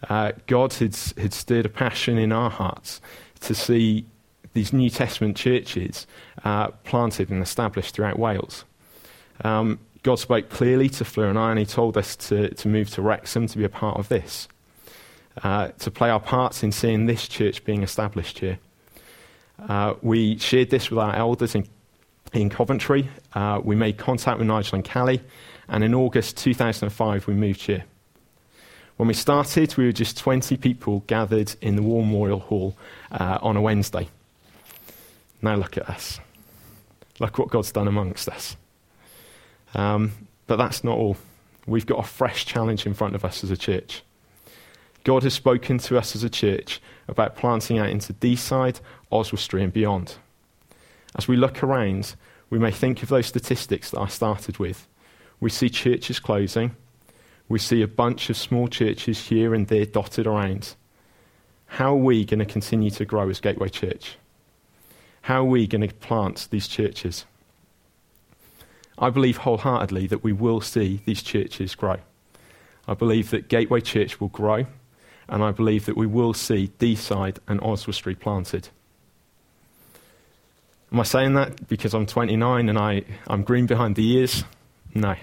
Uh, 0.08 0.32
God 0.46 0.72
had, 0.74 0.96
had 1.16 1.32
stirred 1.32 1.66
a 1.66 1.68
passion 1.68 2.18
in 2.18 2.32
our 2.32 2.50
hearts 2.50 3.00
to 3.40 3.54
see 3.54 4.04
these 4.54 4.72
New 4.72 4.90
Testament 4.90 5.36
churches 5.36 6.06
uh, 6.44 6.68
planted 6.84 7.30
and 7.30 7.42
established 7.42 7.94
throughout 7.94 8.18
Wales. 8.18 8.64
Um, 9.44 9.78
God 10.02 10.18
spoke 10.18 10.50
clearly 10.50 10.88
to 10.90 11.04
Fleur 11.04 11.28
and 11.28 11.38
I, 11.38 11.50
and 11.50 11.58
He 11.58 11.66
told 11.66 11.96
us 11.96 12.16
to, 12.16 12.52
to 12.54 12.68
move 12.68 12.90
to 12.90 13.02
Wrexham 13.02 13.46
to 13.46 13.58
be 13.58 13.64
a 13.64 13.68
part 13.68 13.98
of 13.98 14.08
this, 14.08 14.48
uh, 15.42 15.68
to 15.78 15.90
play 15.90 16.10
our 16.10 16.20
parts 16.20 16.62
in 16.62 16.72
seeing 16.72 17.06
this 17.06 17.28
church 17.28 17.64
being 17.64 17.82
established 17.82 18.40
here. 18.40 18.58
Uh, 19.68 19.94
we 20.02 20.38
shared 20.38 20.70
this 20.70 20.90
with 20.90 20.98
our 20.98 21.14
elders 21.14 21.54
in, 21.54 21.66
in 22.32 22.50
Coventry. 22.50 23.08
Uh, 23.34 23.60
we 23.62 23.76
made 23.76 23.96
contact 23.96 24.38
with 24.38 24.48
Nigel 24.48 24.76
and 24.76 24.88
Callie, 24.88 25.22
and 25.68 25.84
in 25.84 25.94
August 25.94 26.36
2005, 26.38 27.26
we 27.26 27.34
moved 27.34 27.62
here. 27.62 27.84
When 28.96 29.08
we 29.08 29.14
started, 29.14 29.76
we 29.76 29.86
were 29.86 29.92
just 29.92 30.18
20 30.18 30.56
people 30.58 31.02
gathered 31.06 31.54
in 31.60 31.76
the 31.76 31.82
War 31.82 32.04
Memorial 32.04 32.40
Hall 32.40 32.76
uh, 33.10 33.38
on 33.40 33.56
a 33.56 33.60
Wednesday. 33.60 34.08
Now 35.40 35.56
look 35.56 35.76
at 35.76 35.88
us. 35.88 36.20
Look 37.18 37.38
what 37.38 37.48
God's 37.48 37.72
done 37.72 37.88
amongst 37.88 38.28
us. 38.28 38.56
Um, 39.74 40.12
but 40.46 40.56
that's 40.56 40.84
not 40.84 40.96
all. 40.96 41.16
We've 41.66 41.86
got 41.86 42.00
a 42.00 42.08
fresh 42.08 42.44
challenge 42.44 42.86
in 42.86 42.94
front 42.94 43.14
of 43.14 43.24
us 43.24 43.42
as 43.42 43.50
a 43.50 43.56
church. 43.56 44.02
God 45.04 45.22
has 45.24 45.34
spoken 45.34 45.78
to 45.78 45.98
us 45.98 46.14
as 46.14 46.22
a 46.22 46.30
church 46.30 46.80
about 47.08 47.36
planting 47.36 47.78
out 47.78 47.88
into 47.88 48.12
Deeside, 48.12 48.80
Oswestry, 49.10 49.62
and 49.62 49.72
beyond. 49.72 50.16
As 51.16 51.26
we 51.26 51.36
look 51.36 51.62
around, 51.62 52.14
we 52.50 52.58
may 52.58 52.70
think 52.70 53.02
of 53.02 53.08
those 53.08 53.26
statistics 53.26 53.90
that 53.90 54.00
I 54.00 54.06
started 54.06 54.58
with. 54.58 54.86
We 55.40 55.50
see 55.50 55.68
churches 55.68 56.20
closing, 56.20 56.76
we 57.52 57.58
see 57.58 57.82
a 57.82 57.86
bunch 57.86 58.30
of 58.30 58.36
small 58.36 58.66
churches 58.66 59.28
here 59.28 59.54
and 59.54 59.68
there 59.68 59.84
dotted 59.84 60.26
around. 60.26 60.74
How 61.66 61.92
are 61.92 61.96
we 61.98 62.24
going 62.24 62.40
to 62.40 62.46
continue 62.46 62.90
to 62.92 63.04
grow 63.04 63.28
as 63.28 63.40
Gateway 63.40 63.68
Church? 63.68 64.16
How 65.20 65.42
are 65.42 65.50
we 65.50 65.66
going 65.66 65.86
to 65.86 65.94
plant 65.94 66.48
these 66.50 66.66
churches? 66.66 67.26
I 68.98 69.10
believe 69.10 69.36
wholeheartedly 69.36 70.06
that 70.06 70.24
we 70.24 70.32
will 70.32 70.62
see 70.62 71.02
these 71.04 71.22
churches 71.22 71.74
grow. 71.74 71.96
I 72.88 72.94
believe 72.94 73.30
that 73.30 73.48
Gateway 73.48 73.82
Church 73.82 74.18
will 74.18 74.28
grow, 74.28 74.64
and 75.28 75.44
I 75.44 75.50
believe 75.50 75.84
that 75.84 75.96
we 75.96 76.06
will 76.06 76.32
see 76.32 76.72
Deeside 76.78 77.36
and 77.46 77.60
Oswestry 77.60 78.14
planted. 78.14 78.70
Am 80.90 81.00
I 81.00 81.04
saying 81.04 81.34
that 81.34 81.68
because 81.68 81.92
I'm 81.92 82.06
29 82.06 82.70
and 82.70 82.78
I, 82.78 83.02
I'm 83.26 83.42
green 83.42 83.66
behind 83.66 83.96
the 83.96 84.10
ears? 84.10 84.42
No. 84.94 85.16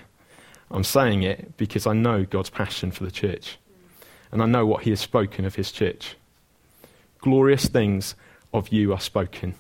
I'm 0.72 0.84
saying 0.84 1.24
it 1.24 1.58
because 1.58 1.88
I 1.88 1.94
know 1.94 2.24
God's 2.26 2.50
passion 2.50 2.92
for 2.92 3.04
the 3.04 3.12
church. 3.12 3.58
And 4.32 4.42
I 4.42 4.46
know 4.46 4.66
what 4.66 4.84
He 4.84 4.92
has 4.92 5.00
spoken 5.00 5.46
of 5.46 5.56
His 5.56 5.72
church. 5.72 6.16
glorious 7.22 7.66
things 7.66 8.16
of 8.54 8.70
you 8.70 8.94
are 8.94 9.00
spoken. 9.00 9.56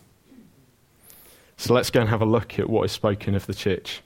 So 1.57 1.73
let's 1.73 1.89
go 1.89 1.99
and 2.01 2.09
have 2.09 2.21
a 2.21 2.25
look 2.25 2.57
at 2.57 2.69
what 2.69 2.85
is 2.85 2.91
spoken 2.91 3.35
of 3.35 3.45
the 3.45 3.53
church. 3.53 4.01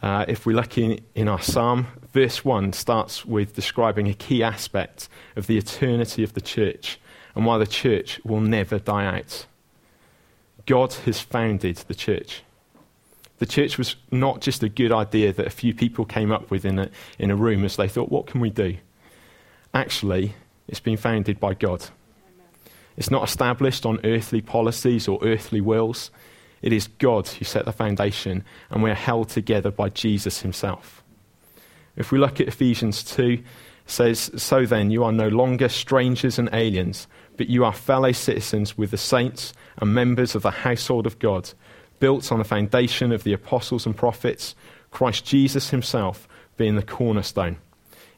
Uh, 0.00 0.24
if 0.28 0.46
we 0.46 0.54
look 0.54 0.78
in, 0.78 1.00
in 1.16 1.26
our 1.26 1.40
psalm, 1.40 1.88
verse 2.12 2.44
1 2.44 2.72
starts 2.72 3.24
with 3.24 3.56
describing 3.56 4.06
a 4.06 4.14
key 4.14 4.42
aspect 4.42 5.08
of 5.34 5.48
the 5.48 5.58
eternity 5.58 6.22
of 6.22 6.34
the 6.34 6.40
church 6.40 7.00
and 7.34 7.44
why 7.44 7.58
the 7.58 7.66
church 7.66 8.20
will 8.24 8.40
never 8.40 8.78
die 8.78 9.04
out. 9.04 9.46
God 10.66 10.92
has 10.92 11.20
founded 11.20 11.76
the 11.76 11.94
church. 11.94 12.42
The 13.38 13.46
church 13.46 13.78
was 13.78 13.96
not 14.10 14.40
just 14.40 14.62
a 14.62 14.68
good 14.68 14.92
idea 14.92 15.32
that 15.32 15.46
a 15.46 15.50
few 15.50 15.72
people 15.72 16.04
came 16.04 16.32
up 16.32 16.50
with 16.50 16.64
in 16.64 16.78
a, 16.78 16.90
in 17.18 17.30
a 17.30 17.36
room 17.36 17.64
as 17.64 17.76
they 17.76 17.88
thought, 17.88 18.10
what 18.10 18.26
can 18.26 18.40
we 18.40 18.50
do? 18.50 18.76
Actually, 19.72 20.34
it's 20.66 20.80
been 20.80 20.96
founded 20.96 21.38
by 21.38 21.54
God. 21.54 21.86
It's 22.96 23.10
not 23.12 23.22
established 23.22 23.86
on 23.86 24.00
earthly 24.04 24.40
policies 24.40 25.06
or 25.06 25.20
earthly 25.22 25.60
wills. 25.60 26.10
It 26.62 26.72
is 26.72 26.88
God 26.88 27.28
who 27.28 27.44
set 27.44 27.64
the 27.64 27.72
foundation, 27.72 28.44
and 28.70 28.82
we 28.82 28.90
are 28.90 28.94
held 28.94 29.28
together 29.28 29.70
by 29.70 29.88
Jesus 29.90 30.42
himself. 30.42 31.04
If 31.96 32.10
we 32.10 32.18
look 32.18 32.40
at 32.40 32.48
Ephesians 32.48 33.04
2, 33.04 33.24
it 33.24 33.44
says, 33.86 34.32
So 34.36 34.66
then, 34.66 34.90
you 34.90 35.04
are 35.04 35.12
no 35.12 35.28
longer 35.28 35.68
strangers 35.68 36.40
and 36.40 36.48
aliens, 36.52 37.06
but 37.36 37.48
you 37.48 37.64
are 37.64 37.72
fellow 37.72 38.10
citizens 38.10 38.76
with 38.76 38.90
the 38.90 38.98
saints 38.98 39.52
and 39.76 39.94
members 39.94 40.34
of 40.34 40.42
the 40.42 40.50
household 40.50 41.06
of 41.06 41.20
God, 41.20 41.50
built 41.98 42.30
on 42.30 42.38
the 42.38 42.44
foundation 42.44 43.12
of 43.12 43.24
the 43.24 43.32
apostles 43.32 43.86
and 43.86 43.96
prophets, 43.96 44.54
Christ 44.90 45.24
Jesus 45.24 45.70
himself 45.70 46.28
being 46.56 46.76
the 46.76 46.82
cornerstone, 46.82 47.56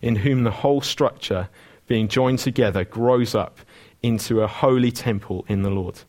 in 0.00 0.16
whom 0.16 0.44
the 0.44 0.50
whole 0.50 0.80
structure, 0.80 1.48
being 1.86 2.08
joined 2.08 2.38
together, 2.38 2.84
grows 2.84 3.34
up 3.34 3.58
into 4.02 4.40
a 4.40 4.46
holy 4.46 4.90
temple 4.90 5.44
in 5.48 5.62
the 5.62 5.70
Lord. 5.70 6.00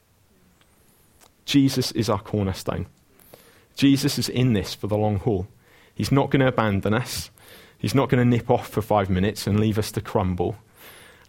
Jesus 1.46 1.92
is 1.92 2.10
our 2.10 2.20
cornerstone. 2.20 2.86
Jesus 3.76 4.18
is 4.18 4.30
in 4.30 4.54
this 4.54 4.74
for 4.74 4.88
the 4.88 4.98
long 4.98 5.18
haul. 5.18 5.48
He's 5.94 6.12
not 6.12 6.30
going 6.30 6.42
to 6.42 6.48
abandon 6.48 6.94
us. 6.94 7.30
He's 7.78 7.96
not 7.96 8.10
going 8.10 8.24
to 8.24 8.30
nip 8.30 8.50
off 8.50 8.68
for 8.68 8.82
five 8.82 9.10
minutes 9.10 9.48
and 9.48 9.60
leave 9.60 9.78
us 9.78 9.92
to 9.94 10.02
crumble. 10.02 10.56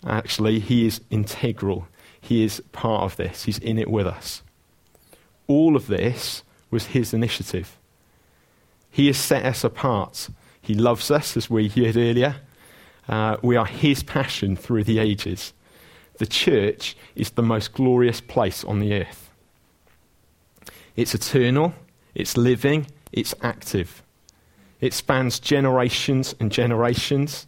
Actually, 0.07 0.61
He 0.61 0.87
is 0.87 1.01
integral. 1.11 1.89
He 2.21 2.45
is 2.45 2.63
part 2.73 3.03
of 3.05 3.17
this. 3.17 3.45
He's 3.45 3.59
in 3.59 3.79
it 3.79 3.91
with 3.91 4.07
us. 4.07 4.43
All 5.47 5.77
of 5.77 5.87
this 5.87 6.43
was 6.71 6.87
His 6.87 7.13
initiative. 7.13 7.79
He 8.91 9.07
has 9.07 9.17
set 9.17 9.45
us 9.45 9.65
apart. 9.65 10.29
He 10.61 10.75
loves 10.75 11.11
us, 11.11 11.37
as 11.37 11.51
we 11.51 11.69
heard 11.69 11.97
earlier. 11.97 12.37
Uh, 13.09 13.37
we 13.43 13.57
are 13.57 13.67
His 13.67 14.03
passion 14.03 14.57
through 14.57 14.85
the 14.85 14.99
ages. 14.99 15.53
The 16.19 16.27
church 16.27 16.97
is 17.15 17.31
the 17.31 17.43
most 17.43 17.73
glorious 17.73 18.21
place 18.21 18.65
on 18.65 18.81
the 18.81 18.95
earth. 18.95 19.31
It's 20.95 21.15
eternal, 21.15 21.75
it's 22.15 22.37
living, 22.37 22.87
it's 23.13 23.35
active. 23.43 24.03
It 24.81 24.93
spans 24.93 25.41
generations 25.41 26.35
and 26.39 26.53
generations, 26.53 27.47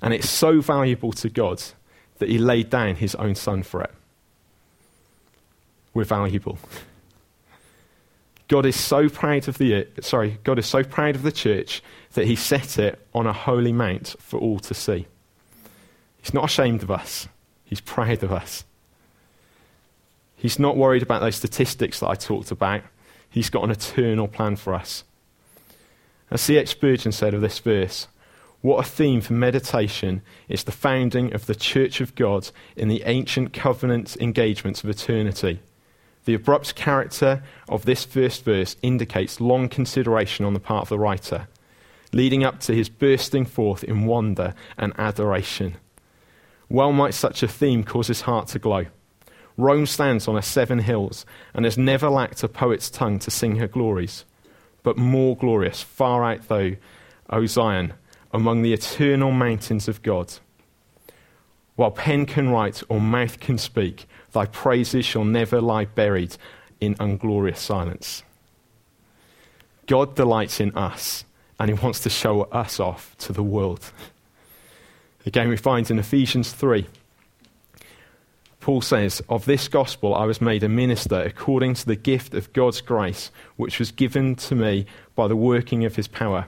and 0.00 0.12
it's 0.12 0.28
so 0.28 0.60
valuable 0.60 1.12
to 1.12 1.28
God 1.28 1.62
that 2.18 2.28
He 2.28 2.38
laid 2.38 2.70
down 2.70 2.96
His 2.96 3.14
own 3.14 3.34
Son 3.34 3.62
for 3.62 3.82
it. 3.82 3.94
We're 5.94 6.04
valuable. 6.04 6.58
God 8.52 8.66
is 8.66 8.78
so 8.78 9.08
proud 9.08 9.48
of 9.48 9.56
the 9.56 9.88
sorry, 10.02 10.38
God 10.44 10.58
is 10.58 10.66
so 10.66 10.84
proud 10.84 11.14
of 11.14 11.22
the 11.22 11.32
church 11.32 11.82
that 12.12 12.26
he 12.26 12.36
set 12.36 12.78
it 12.78 13.00
on 13.14 13.26
a 13.26 13.32
holy 13.32 13.72
mount 13.72 14.14
for 14.18 14.38
all 14.38 14.58
to 14.58 14.74
see. 14.74 15.06
He's 16.20 16.34
not 16.34 16.44
ashamed 16.44 16.82
of 16.82 16.90
us. 16.90 17.28
He's 17.64 17.80
proud 17.80 18.22
of 18.22 18.30
us. 18.30 18.66
He's 20.36 20.58
not 20.58 20.76
worried 20.76 21.02
about 21.02 21.22
those 21.22 21.36
statistics 21.36 22.00
that 22.00 22.10
I 22.10 22.14
talked 22.14 22.50
about. 22.50 22.82
He's 23.30 23.48
got 23.48 23.64
an 23.64 23.70
eternal 23.70 24.28
plan 24.28 24.56
for 24.56 24.74
us. 24.74 25.04
As 26.30 26.42
C.H. 26.42 26.68
Spurgeon 26.68 27.12
said 27.12 27.32
of 27.32 27.40
this 27.40 27.58
verse, 27.58 28.06
what 28.60 28.84
a 28.84 28.86
theme 28.86 29.22
for 29.22 29.32
meditation 29.32 30.20
is 30.50 30.64
the 30.64 30.72
founding 30.72 31.32
of 31.32 31.46
the 31.46 31.54
Church 31.54 32.02
of 32.02 32.14
God 32.16 32.50
in 32.76 32.88
the 32.88 33.02
ancient 33.06 33.54
covenant 33.54 34.14
engagements 34.20 34.84
of 34.84 34.90
eternity. 34.90 35.60
The 36.24 36.34
abrupt 36.34 36.74
character 36.74 37.42
of 37.68 37.84
this 37.84 38.04
first 38.04 38.44
verse 38.44 38.76
indicates 38.82 39.40
long 39.40 39.68
consideration 39.68 40.44
on 40.44 40.54
the 40.54 40.60
part 40.60 40.82
of 40.82 40.88
the 40.88 40.98
writer, 40.98 41.48
leading 42.12 42.44
up 42.44 42.60
to 42.60 42.74
his 42.74 42.88
bursting 42.88 43.44
forth 43.44 43.82
in 43.82 44.06
wonder 44.06 44.54
and 44.78 44.92
adoration. 44.98 45.76
Well 46.68 46.92
might 46.92 47.14
such 47.14 47.42
a 47.42 47.48
theme 47.48 47.84
cause 47.84 48.06
his 48.06 48.22
heart 48.22 48.48
to 48.48 48.58
glow. 48.58 48.86
Rome 49.56 49.86
stands 49.86 50.28
on 50.28 50.36
her 50.36 50.42
seven 50.42 50.78
hills 50.78 51.26
and 51.52 51.64
has 51.64 51.76
never 51.76 52.08
lacked 52.08 52.42
a 52.42 52.48
poet's 52.48 52.88
tongue 52.88 53.18
to 53.20 53.30
sing 53.30 53.56
her 53.56 53.68
glories. 53.68 54.24
But 54.82 54.96
more 54.96 55.36
glorious, 55.36 55.82
far 55.82 56.24
out 56.24 56.48
though, 56.48 56.76
O 57.30 57.46
Zion, 57.46 57.94
among 58.32 58.62
the 58.62 58.72
eternal 58.72 59.30
mountains 59.30 59.88
of 59.88 60.02
God. 60.02 60.34
While 61.76 61.90
pen 61.90 62.26
can 62.26 62.50
write 62.50 62.82
or 62.88 63.00
mouth 63.00 63.40
can 63.40 63.58
speak, 63.58 64.06
thy 64.32 64.46
praises 64.46 65.04
shall 65.04 65.24
never 65.24 65.60
lie 65.60 65.86
buried 65.86 66.36
in 66.80 66.96
unglorious 67.00 67.60
silence. 67.60 68.22
God 69.86 70.14
delights 70.14 70.60
in 70.60 70.76
us, 70.76 71.24
and 71.58 71.70
he 71.70 71.74
wants 71.74 72.00
to 72.00 72.10
show 72.10 72.42
us 72.42 72.78
off 72.78 73.16
to 73.18 73.32
the 73.32 73.42
world. 73.42 73.90
Again, 75.26 75.48
we 75.48 75.56
find 75.56 75.90
in 75.90 75.98
Ephesians 75.98 76.52
3 76.52 76.86
Paul 78.62 78.80
says, 78.80 79.20
Of 79.28 79.44
this 79.44 79.66
gospel 79.66 80.14
I 80.14 80.24
was 80.24 80.40
made 80.40 80.62
a 80.62 80.68
minister 80.68 81.20
according 81.20 81.74
to 81.74 81.86
the 81.86 81.96
gift 81.96 82.32
of 82.32 82.52
God's 82.52 82.80
grace, 82.80 83.32
which 83.56 83.80
was 83.80 83.90
given 83.90 84.36
to 84.36 84.54
me 84.54 84.86
by 85.16 85.26
the 85.26 85.34
working 85.34 85.84
of 85.84 85.96
his 85.96 86.06
power. 86.06 86.46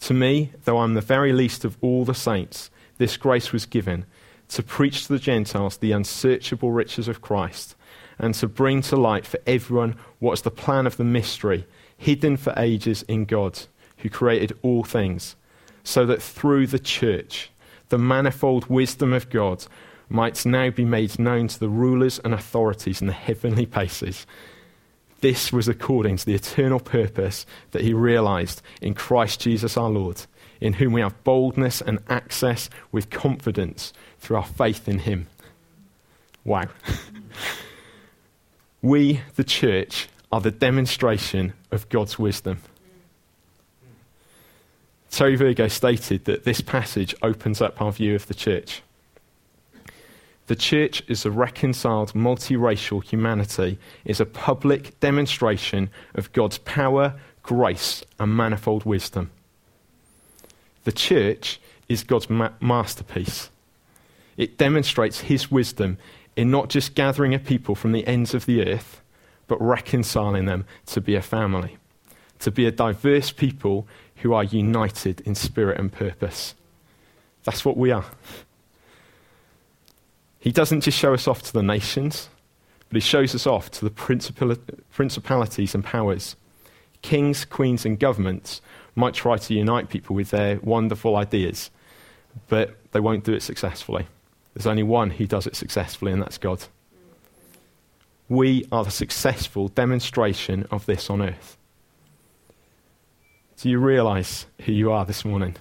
To 0.00 0.14
me, 0.14 0.52
though 0.64 0.78
I'm 0.78 0.92
the 0.92 1.00
very 1.00 1.32
least 1.32 1.64
of 1.64 1.78
all 1.80 2.04
the 2.04 2.14
saints, 2.14 2.70
this 2.98 3.16
grace 3.16 3.52
was 3.52 3.64
given 3.64 4.04
to 4.50 4.62
preach 4.62 5.06
to 5.06 5.12
the 5.12 5.18
Gentiles 5.18 5.76
the 5.76 5.92
unsearchable 5.92 6.72
riches 6.72 7.08
of 7.08 7.20
Christ, 7.20 7.74
and 8.18 8.34
to 8.34 8.46
bring 8.46 8.82
to 8.82 8.96
light 8.96 9.26
for 9.26 9.40
everyone 9.46 9.96
what 10.18 10.32
is 10.32 10.42
the 10.42 10.50
plan 10.50 10.86
of 10.86 10.96
the 10.96 11.04
mystery, 11.04 11.66
hidden 11.96 12.36
for 12.36 12.52
ages 12.56 13.02
in 13.02 13.24
God, 13.24 13.60
who 13.98 14.08
created 14.08 14.56
all 14.62 14.84
things, 14.84 15.36
so 15.84 16.04
that 16.06 16.22
through 16.22 16.66
the 16.66 16.78
church, 16.78 17.50
the 17.88 17.98
manifold 17.98 18.66
wisdom 18.66 19.12
of 19.12 19.30
God, 19.30 19.64
might 20.08 20.44
now 20.44 20.70
be 20.70 20.84
made 20.84 21.18
known 21.18 21.46
to 21.48 21.58
the 21.58 21.68
rulers 21.68 22.18
and 22.18 22.34
authorities 22.34 23.00
in 23.00 23.06
the 23.06 23.12
heavenly 23.12 23.66
places. 23.66 24.26
This 25.20 25.52
was 25.52 25.68
according 25.68 26.16
to 26.16 26.26
the 26.26 26.34
eternal 26.34 26.80
purpose 26.80 27.46
that 27.70 27.82
he 27.82 27.92
realized 27.92 28.62
in 28.80 28.94
Christ 28.94 29.40
Jesus 29.40 29.76
our 29.76 29.90
Lord, 29.90 30.22
in 30.60 30.74
whom 30.74 30.92
we 30.92 31.00
have 31.00 31.24
boldness 31.24 31.80
and 31.80 31.98
access 32.08 32.68
with 32.92 33.10
confidence 33.10 33.92
through 34.18 34.36
our 34.36 34.46
faith 34.46 34.88
in 34.88 35.00
him. 35.00 35.26
Wow. 36.44 36.68
we, 38.82 39.20
the 39.36 39.44
church, 39.44 40.08
are 40.32 40.40
the 40.40 40.50
demonstration 40.50 41.52
of 41.70 41.88
God's 41.88 42.18
wisdom. 42.18 42.60
Terry 45.10 45.34
Virgo 45.34 45.66
stated 45.68 46.24
that 46.26 46.44
this 46.44 46.60
passage 46.60 47.14
opens 47.22 47.60
up 47.60 47.80
our 47.82 47.90
view 47.90 48.14
of 48.14 48.28
the 48.28 48.34
church. 48.34 48.82
The 50.46 50.56
church 50.56 51.02
is 51.08 51.24
a 51.24 51.30
reconciled, 51.30 52.12
multiracial 52.12 53.04
humanity, 53.04 53.78
is 54.04 54.20
a 54.20 54.26
public 54.26 54.98
demonstration 55.00 55.90
of 56.14 56.32
God's 56.32 56.58
power, 56.58 57.14
grace, 57.42 58.04
and 58.18 58.36
manifold 58.36 58.84
wisdom. 58.84 59.30
The 60.84 60.92
church 60.92 61.60
is 61.88 62.04
God's 62.04 62.30
ma- 62.30 62.52
masterpiece. 62.60 63.50
It 64.36 64.56
demonstrates 64.56 65.20
his 65.20 65.50
wisdom 65.50 65.98
in 66.36 66.50
not 66.50 66.68
just 66.68 66.94
gathering 66.94 67.34
a 67.34 67.38
people 67.38 67.74
from 67.74 67.92
the 67.92 68.06
ends 68.06 68.32
of 68.32 68.46
the 68.46 68.66
earth, 68.66 69.02
but 69.46 69.60
reconciling 69.60 70.46
them 70.46 70.64
to 70.86 71.00
be 71.00 71.14
a 71.14 71.22
family, 71.22 71.76
to 72.38 72.50
be 72.50 72.66
a 72.66 72.70
diverse 72.70 73.32
people 73.32 73.86
who 74.16 74.32
are 74.32 74.44
united 74.44 75.20
in 75.22 75.34
spirit 75.34 75.78
and 75.78 75.92
purpose. 75.92 76.54
That's 77.44 77.64
what 77.64 77.76
we 77.76 77.90
are. 77.90 78.04
He 80.38 80.52
doesn't 80.52 80.82
just 80.82 80.98
show 80.98 81.12
us 81.12 81.28
off 81.28 81.42
to 81.42 81.52
the 81.52 81.62
nations, 81.62 82.28
but 82.88 82.96
he 82.96 83.00
shows 83.00 83.34
us 83.34 83.46
off 83.46 83.70
to 83.72 83.84
the 83.84 83.90
principalities 84.90 85.74
and 85.74 85.84
powers. 85.84 86.36
Kings, 87.02 87.44
queens, 87.44 87.84
and 87.84 87.98
governments 87.98 88.60
might 88.94 89.14
try 89.14 89.36
to 89.36 89.54
unite 89.54 89.88
people 89.88 90.14
with 90.14 90.30
their 90.30 90.58
wonderful 90.60 91.16
ideas, 91.16 91.70
but 92.48 92.76
they 92.92 93.00
won't 93.00 93.24
do 93.24 93.32
it 93.32 93.42
successfully. 93.42 94.06
There's 94.54 94.66
only 94.66 94.82
one 94.82 95.10
who 95.10 95.26
does 95.26 95.46
it 95.46 95.56
successfully, 95.56 96.12
and 96.12 96.20
that's 96.20 96.38
God. 96.38 96.64
We 98.28 98.66
are 98.70 98.84
the 98.84 98.90
successful 98.90 99.68
demonstration 99.68 100.66
of 100.70 100.86
this 100.86 101.10
on 101.10 101.22
earth. 101.22 101.56
Do 103.60 103.68
you 103.68 103.78
realize 103.78 104.46
who 104.62 104.72
you 104.72 104.92
are 104.92 105.04
this 105.04 105.24
morning? 105.24 105.56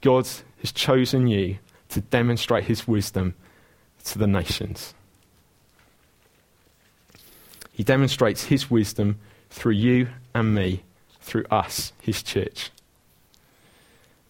God 0.00 0.28
has 0.60 0.72
chosen 0.72 1.26
you 1.26 1.58
to 1.90 2.00
demonstrate 2.00 2.64
his 2.64 2.86
wisdom 2.86 3.34
to 4.04 4.18
the 4.18 4.26
nations. 4.26 4.94
He 7.72 7.82
demonstrates 7.82 8.44
his 8.44 8.70
wisdom 8.70 9.18
through 9.50 9.72
you 9.72 10.08
and 10.34 10.54
me, 10.54 10.82
through 11.20 11.44
us, 11.50 11.92
his 12.00 12.22
church. 12.22 12.70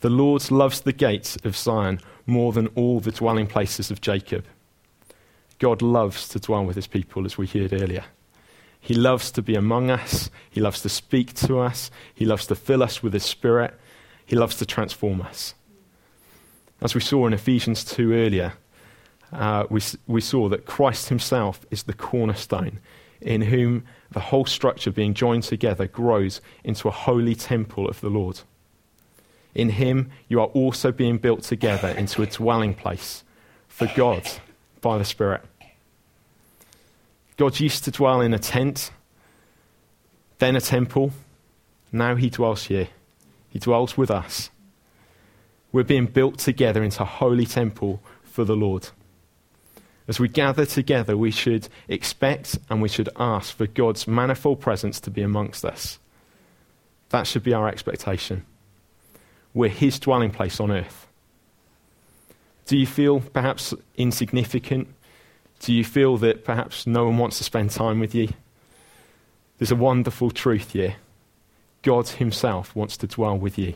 The 0.01 0.11
Lord 0.11 0.51
loves 0.51 0.81
the 0.81 0.93
gates 0.93 1.37
of 1.45 1.57
Zion 1.57 2.01
more 2.27 2.53
than 2.53 2.69
all 2.69 3.01
the 3.01 3.11
dwelling 3.11 3.47
places 3.47 3.91
of 3.91 4.01
Jacob. 4.01 4.45
God 5.59 5.83
loves 5.83 6.29
to 6.29 6.39
dwell 6.39 6.65
with 6.65 6.77
his 6.77 6.87
people, 6.87 7.25
as 7.25 7.37
we 7.37 7.47
heard 7.47 7.73
earlier. 7.73 8.05
He 8.81 8.95
loves 8.95 9.31
to 9.33 9.43
be 9.43 9.55
among 9.55 9.91
us. 9.91 10.31
He 10.49 10.61
loves 10.61 10.83
to 10.83 10.89
speak 10.89 11.35
to 11.35 11.59
us. 11.59 11.91
He 12.15 12.25
loves 12.25 12.47
to 12.47 12.55
fill 12.55 12.83
us 12.83 13.03
with 13.03 13.13
his 13.13 13.25
spirit. 13.25 13.79
He 14.25 14.37
loves 14.37 14.57
to 14.57 14.67
transform 14.67 15.21
us. 15.23 15.55
As 16.81 16.95
we 16.95 17.01
saw 17.01 17.27
in 17.27 17.33
Ephesians 17.33 17.85
2 17.85 18.13
earlier, 18.13 18.53
uh, 19.33 19.65
we, 19.69 19.81
we 20.07 20.21
saw 20.21 20.49
that 20.49 20.65
Christ 20.65 21.09
himself 21.09 21.67
is 21.71 21.83
the 21.83 21.93
cornerstone, 21.93 22.79
in 23.21 23.43
whom 23.43 23.85
the 24.11 24.21
whole 24.21 24.47
structure 24.47 24.91
being 24.91 25.15
joined 25.15 25.43
together 25.43 25.87
grows 25.87 26.41
into 26.65 26.89
a 26.89 26.93
holy 26.93 27.35
temple 27.35 27.89
of 27.89 28.01
the 28.01 28.09
Lord. 28.09 28.41
In 29.55 29.71
him, 29.71 30.11
you 30.29 30.41
are 30.41 30.47
also 30.49 30.93
being 30.93 31.19
built 31.19 31.43
together 31.43 31.89
into 31.89 32.23
a 32.23 32.27
dwelling 32.27 32.75
place 32.75 33.25
for 33.67 33.91
God 33.97 34.23
by 34.81 34.99
the 34.99 35.05
Spirit. 35.05 35.43
God 37.37 37.59
used 37.61 37.85
to 37.85 37.91
dwell 37.91 38.21
in 38.21 38.35
a 38.35 38.39
tent, 38.39 38.91
then 40.39 40.57
a 40.57 40.61
temple. 40.61 41.13
Now 41.93 42.17
he 42.17 42.31
dwells 42.31 42.65
here. 42.65 42.89
He 43.49 43.59
dwells 43.59 43.97
with 43.97 44.11
us. 44.11 44.51
We're 45.73 45.85
being 45.85 46.07
built 46.07 46.39
together 46.39 46.83
into 46.83 47.03
a 47.03 47.07
holy 47.07 47.47
temple 47.47 48.01
for 48.23 48.45
the 48.45 48.57
Lord. 48.57 48.89
As 50.09 50.19
we 50.19 50.27
gather 50.27 50.65
together, 50.65 51.19
we 51.19 51.31
should 51.31 51.69
expect 51.87 52.59
and 52.71 52.81
we 52.81 52.89
should 52.89 53.11
ask 53.17 53.55
for 53.55 53.67
God's 53.67 54.09
manifold 54.09 54.59
presence 54.59 54.99
to 55.01 55.11
be 55.11 55.21
amongst 55.21 55.67
us. 55.67 55.99
That 57.11 57.27
should 57.27 57.43
be 57.43 57.53
our 57.53 57.69
expectation. 57.69 58.47
We're 59.53 59.69
His 59.69 60.01
dwelling 60.01 60.31
place 60.31 60.61
on 60.61 60.71
earth. 60.71 61.07
Do 62.65 62.79
you 62.79 62.87
feel 62.87 63.21
perhaps 63.21 63.75
insignificant? 63.97 64.89
Do 65.61 65.75
you 65.75 65.85
feel 65.85 66.17
that 66.19 66.45
perhaps 66.45 66.87
no 66.87 67.05
one 67.05 67.19
wants 67.19 67.39
to 67.39 67.45
spend 67.45 67.71
time 67.71 68.01
with 68.01 68.15
you? 68.15 68.31
There's 69.59 69.71
a 69.71 69.77
wonderful 69.77 70.31
truth 70.31 70.73
here. 70.73 70.97
God 71.83 72.09
Himself 72.09 72.75
wants 72.75 72.97
to 72.99 73.07
dwell 73.07 73.37
with 73.37 73.59
you. 73.59 73.75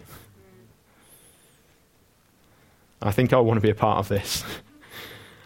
I 3.02 3.10
think 3.10 3.32
I 3.32 3.38
want 3.38 3.58
to 3.58 3.62
be 3.62 3.70
a 3.70 3.74
part 3.74 3.98
of 3.98 4.08
this. 4.08 4.44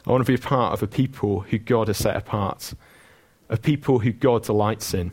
I 0.07 0.11
want 0.11 0.25
to 0.25 0.31
be 0.31 0.41
a 0.41 0.49
part 0.49 0.73
of 0.73 0.83
a 0.83 0.87
people 0.87 1.41
who 1.41 1.59
God 1.59 1.89
has 1.89 1.99
set 1.99 2.17
apart, 2.17 2.75
a 3.49 3.57
people 3.57 3.99
who 3.99 4.13
God 4.13 4.45
delights 4.45 4.95
in, 4.95 5.11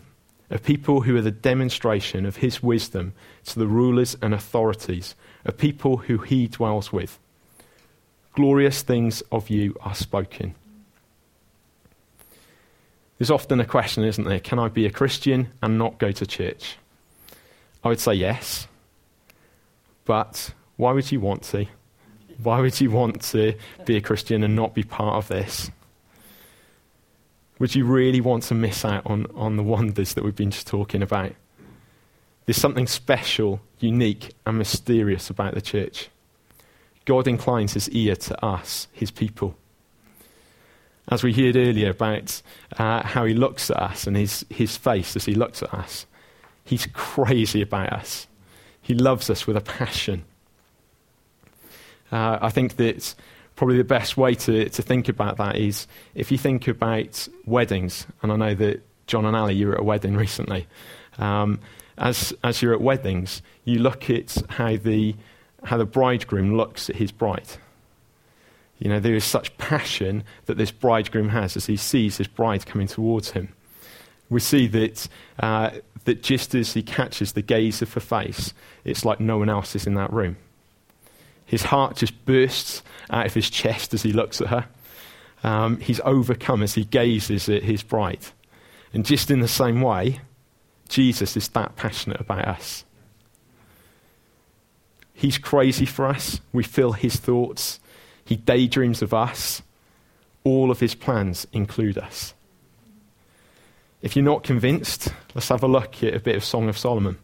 a 0.52 0.60
people 0.60 1.02
who 1.02 1.18
are 1.18 1.22
the 1.22 1.32
demonstration 1.32 2.28
of 2.28 2.38
His 2.38 2.62
wisdom 2.62 3.14
to 3.46 3.58
the 3.58 3.66
rulers 3.66 4.16
and 4.22 4.34
authorities, 4.34 5.16
a 5.46 5.52
people 5.52 5.98
who 5.98 6.20
He 6.20 6.48
dwells 6.48 6.94
with. 6.94 7.20
Glorious 8.34 8.84
things 8.84 9.22
of 9.32 9.50
you 9.50 9.76
are 9.82 9.96
spoken. 9.96 10.54
There's 13.18 13.32
often 13.32 13.60
a 13.60 13.66
question, 13.66 14.04
isn't 14.04 14.26
there? 14.26 14.40
Can 14.40 14.60
I 14.60 14.68
be 14.68 14.86
a 14.86 14.92
Christian 14.92 15.50
and 15.62 15.78
not 15.78 15.98
go 15.98 16.12
to 16.12 16.26
church? 16.26 16.78
I 17.84 17.90
would 17.90 18.00
say 18.00 18.14
yes. 18.14 18.68
But 20.06 20.54
why 20.78 20.92
would 20.92 21.12
you 21.12 21.20
want 21.20 21.44
to? 21.44 21.66
Why 22.42 22.60
would 22.60 22.80
you 22.80 22.92
want 22.92 23.22
to 23.24 23.56
be 23.86 23.98
a 23.98 24.02
Christian 24.02 24.44
and 24.44 24.56
not 24.56 24.74
be 24.74 24.84
part 24.84 25.16
of 25.16 25.28
this? 25.28 25.70
Would 27.60 27.76
you 27.76 27.86
really 27.86 28.22
want 28.22 28.44
to 28.44 28.56
miss 28.56 28.84
out 28.84 29.06
on, 29.06 29.28
on 29.36 29.56
the 29.56 29.64
wonders 29.64 30.14
that 30.16 30.24
we've 30.24 30.36
been 30.36 30.52
just 30.52 30.68
talking 30.68 31.02
about? 31.02 31.34
There's 32.46 32.58
something 32.58 32.88
special, 32.88 33.62
unique, 33.80 34.34
and 34.46 34.58
mysterious 34.58 35.30
about 35.30 35.54
the 35.54 35.62
church. 35.62 36.10
God 37.06 37.28
inclines 37.28 37.74
his 37.74 37.90
ear 37.90 38.16
to 38.16 38.46
us, 38.46 38.88
his 38.92 39.12
people 39.12 39.56
as 41.10 41.24
we 41.24 41.34
heard 41.34 41.56
earlier 41.56 41.90
about 41.90 42.42
uh, 42.78 43.04
how 43.04 43.26
he 43.26 43.34
looks 43.34 43.70
at 43.70 43.78
us 43.78 44.08
and 44.08 44.16
his, 44.16 44.46
his 44.50 44.78
face 44.78 45.16
as 45.16 45.26
he 45.26 45.36
looks 45.36 45.62
at 45.62 45.74
us, 45.74 46.06
he's 46.64 46.88
crazy 46.94 47.62
about 47.62 47.92
us. 47.92 48.28
He 48.82 48.94
loves 48.94 49.30
us 49.30 49.46
with 49.46 49.58
a 49.58 49.62
passion. 49.62 50.24
Uh, 52.14 52.38
I 52.44 52.52
think 52.52 52.76
that 52.76 53.16
probably 53.56 53.78
the 53.78 53.84
best 53.84 54.18
way 54.18 54.36
to, 54.36 54.70
to 54.70 54.82
think 54.84 55.10
about 55.10 55.38
that 55.38 55.56
is 55.56 55.88
if 56.14 56.32
you 56.32 56.38
think 56.38 56.68
about 56.68 57.28
weddings, 57.46 58.06
and 58.22 58.32
I 58.32 58.36
know 58.36 58.54
that 58.54 58.84
John 59.08 59.26
and 59.26 59.36
Ali, 59.36 59.56
you 59.56 59.68
were 59.68 59.74
at 59.74 59.80
a 59.80 59.84
wedding 59.84 60.16
recently. 60.16 60.68
Um, 61.18 61.60
as, 61.98 62.32
as 62.44 62.62
you're 62.62 62.74
at 62.74 62.82
weddings, 62.82 63.42
you 63.66 63.80
look 63.80 64.12
at 64.12 64.38
how 64.50 64.78
the, 64.78 65.16
how 65.64 65.78
the 65.78 65.86
bridegroom 65.86 66.56
looks 66.56 66.88
at 66.88 66.98
his 66.98 67.12
bride. 67.12 67.48
You 68.78 68.90
know, 68.90 69.00
there 69.00 69.16
is 69.16 69.26
such 69.26 69.58
passion 69.58 70.24
that 70.46 70.58
this 70.58 70.70
bridegroom 70.72 71.30
has 71.30 71.58
as 71.58 71.66
he 71.66 71.78
sees 71.78 72.18
his 72.18 72.28
bride 72.28 72.68
coming 72.68 72.88
towards 72.88 73.32
him. 73.32 73.56
We 74.30 74.40
see 74.40 74.68
that, 74.68 75.08
uh, 75.40 75.72
that 76.06 76.22
just 76.22 76.54
as 76.54 76.74
he 76.74 76.84
catches 76.84 77.34
the 77.34 77.42
gaze 77.42 77.82
of 77.82 77.92
her 77.94 78.00
face, 78.00 78.54
it's 78.84 79.04
like 79.04 79.20
no 79.20 79.40
one 79.40 79.50
else 79.50 79.76
is 79.76 79.88
in 79.88 79.96
that 79.96 80.14
room. 80.14 80.38
His 81.54 81.66
heart 81.66 81.98
just 81.98 82.26
bursts 82.26 82.82
out 83.12 83.28
of 83.28 83.36
his 83.36 83.48
chest 83.48 83.94
as 83.94 84.02
he 84.02 84.12
looks 84.12 84.42
at 84.42 84.48
her. 84.48 84.66
Um, 85.44 85.80
he's 85.80 86.00
overcome 86.00 86.64
as 86.64 86.74
he 86.74 86.84
gazes 86.84 87.48
at 87.48 87.62
his 87.62 87.84
bride. 87.84 88.26
And 88.92 89.06
just 89.06 89.30
in 89.30 89.40
the 89.40 89.48
same 89.48 89.80
way, 89.80 90.22
Jesus 90.90 91.38
is 91.38 91.48
that 91.50 91.76
passionate 91.76 92.20
about 92.20 92.48
us. 92.48 92.86
He's 95.14 95.38
crazy 95.38 95.86
for 95.86 96.08
us. 96.08 96.42
We 96.54 96.64
feel 96.64 96.94
his 96.94 97.18
thoughts. 97.18 97.80
He 98.26 98.36
daydreams 98.36 99.04
of 99.04 99.14
us. 99.14 99.62
All 100.44 100.72
of 100.72 100.80
his 100.80 100.96
plans 100.96 101.46
include 101.54 102.00
us. 102.00 102.34
If 104.02 104.16
you're 104.16 104.26
not 104.26 104.42
convinced, 104.42 105.14
let's 105.36 105.50
have 105.50 105.62
a 105.62 105.68
look 105.68 106.04
at 106.04 106.16
a 106.16 106.20
bit 106.20 106.36
of 106.36 106.44
Song 106.44 106.68
of 106.68 106.80
Solomon. 106.80 107.20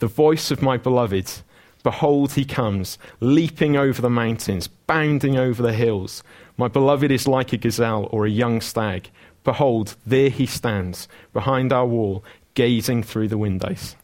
The 0.00 0.06
voice 0.06 0.50
of 0.50 0.60
my 0.60 0.76
beloved, 0.76 1.32
behold, 1.82 2.32
he 2.32 2.44
comes, 2.44 2.98
leaping 3.20 3.76
over 3.76 4.02
the 4.02 4.10
mountains, 4.10 4.68
bounding 4.68 5.36
over 5.36 5.62
the 5.62 5.72
hills. 5.72 6.22
My 6.56 6.68
beloved 6.68 7.10
is 7.10 7.28
like 7.28 7.52
a 7.52 7.56
gazelle 7.56 8.08
or 8.10 8.26
a 8.26 8.30
young 8.30 8.60
stag. 8.60 9.10
Behold, 9.44 9.96
there 10.06 10.30
he 10.30 10.46
stands, 10.46 11.08
behind 11.32 11.72
our 11.72 11.86
wall, 11.86 12.24
gazing 12.54 13.02
through 13.02 13.28
the 13.28 13.38
windows. 13.38 13.96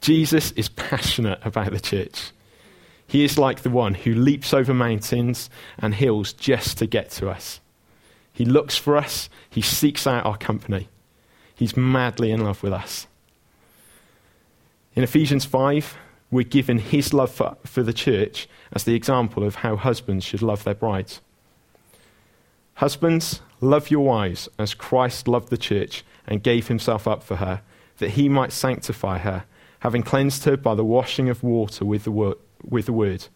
Jesus 0.00 0.52
is 0.52 0.68
passionate 0.68 1.40
about 1.44 1.72
the 1.72 1.80
church. 1.80 2.30
He 3.06 3.24
is 3.24 3.38
like 3.38 3.62
the 3.62 3.70
one 3.70 3.94
who 3.94 4.14
leaps 4.14 4.52
over 4.52 4.74
mountains 4.74 5.48
and 5.78 5.94
hills 5.94 6.32
just 6.32 6.78
to 6.78 6.86
get 6.86 7.10
to 7.12 7.30
us. 7.30 7.60
He 8.32 8.44
looks 8.44 8.76
for 8.76 8.96
us, 8.96 9.30
he 9.48 9.62
seeks 9.62 10.06
out 10.06 10.26
our 10.26 10.36
company. 10.36 10.88
He's 11.54 11.76
madly 11.76 12.30
in 12.30 12.44
love 12.44 12.62
with 12.62 12.72
us. 12.72 13.06
In 14.94 15.02
Ephesians 15.02 15.44
5, 15.44 15.96
we're 16.30 16.44
given 16.44 16.78
his 16.78 17.12
love 17.12 17.30
for, 17.30 17.56
for 17.64 17.82
the 17.82 17.92
church 17.92 18.48
as 18.72 18.84
the 18.84 18.94
example 18.94 19.44
of 19.44 19.56
how 19.56 19.76
husbands 19.76 20.24
should 20.24 20.42
love 20.42 20.64
their 20.64 20.74
brides. 20.74 21.20
Husbands, 22.74 23.40
love 23.60 23.90
your 23.90 24.04
wives 24.04 24.48
as 24.58 24.74
Christ 24.74 25.28
loved 25.28 25.48
the 25.50 25.56
church 25.56 26.04
and 26.26 26.42
gave 26.42 26.68
himself 26.68 27.08
up 27.08 27.22
for 27.22 27.36
her, 27.36 27.62
that 27.98 28.10
he 28.10 28.28
might 28.28 28.52
sanctify 28.52 29.18
her, 29.18 29.44
having 29.80 30.02
cleansed 30.02 30.44
her 30.44 30.56
by 30.56 30.74
the 30.74 30.84
washing 30.84 31.28
of 31.28 31.42
water 31.42 31.84
with 31.84 32.04
the 32.04 32.10
word 32.10 32.36
with 32.62 32.86
the 32.86 32.92
word, 32.92 33.26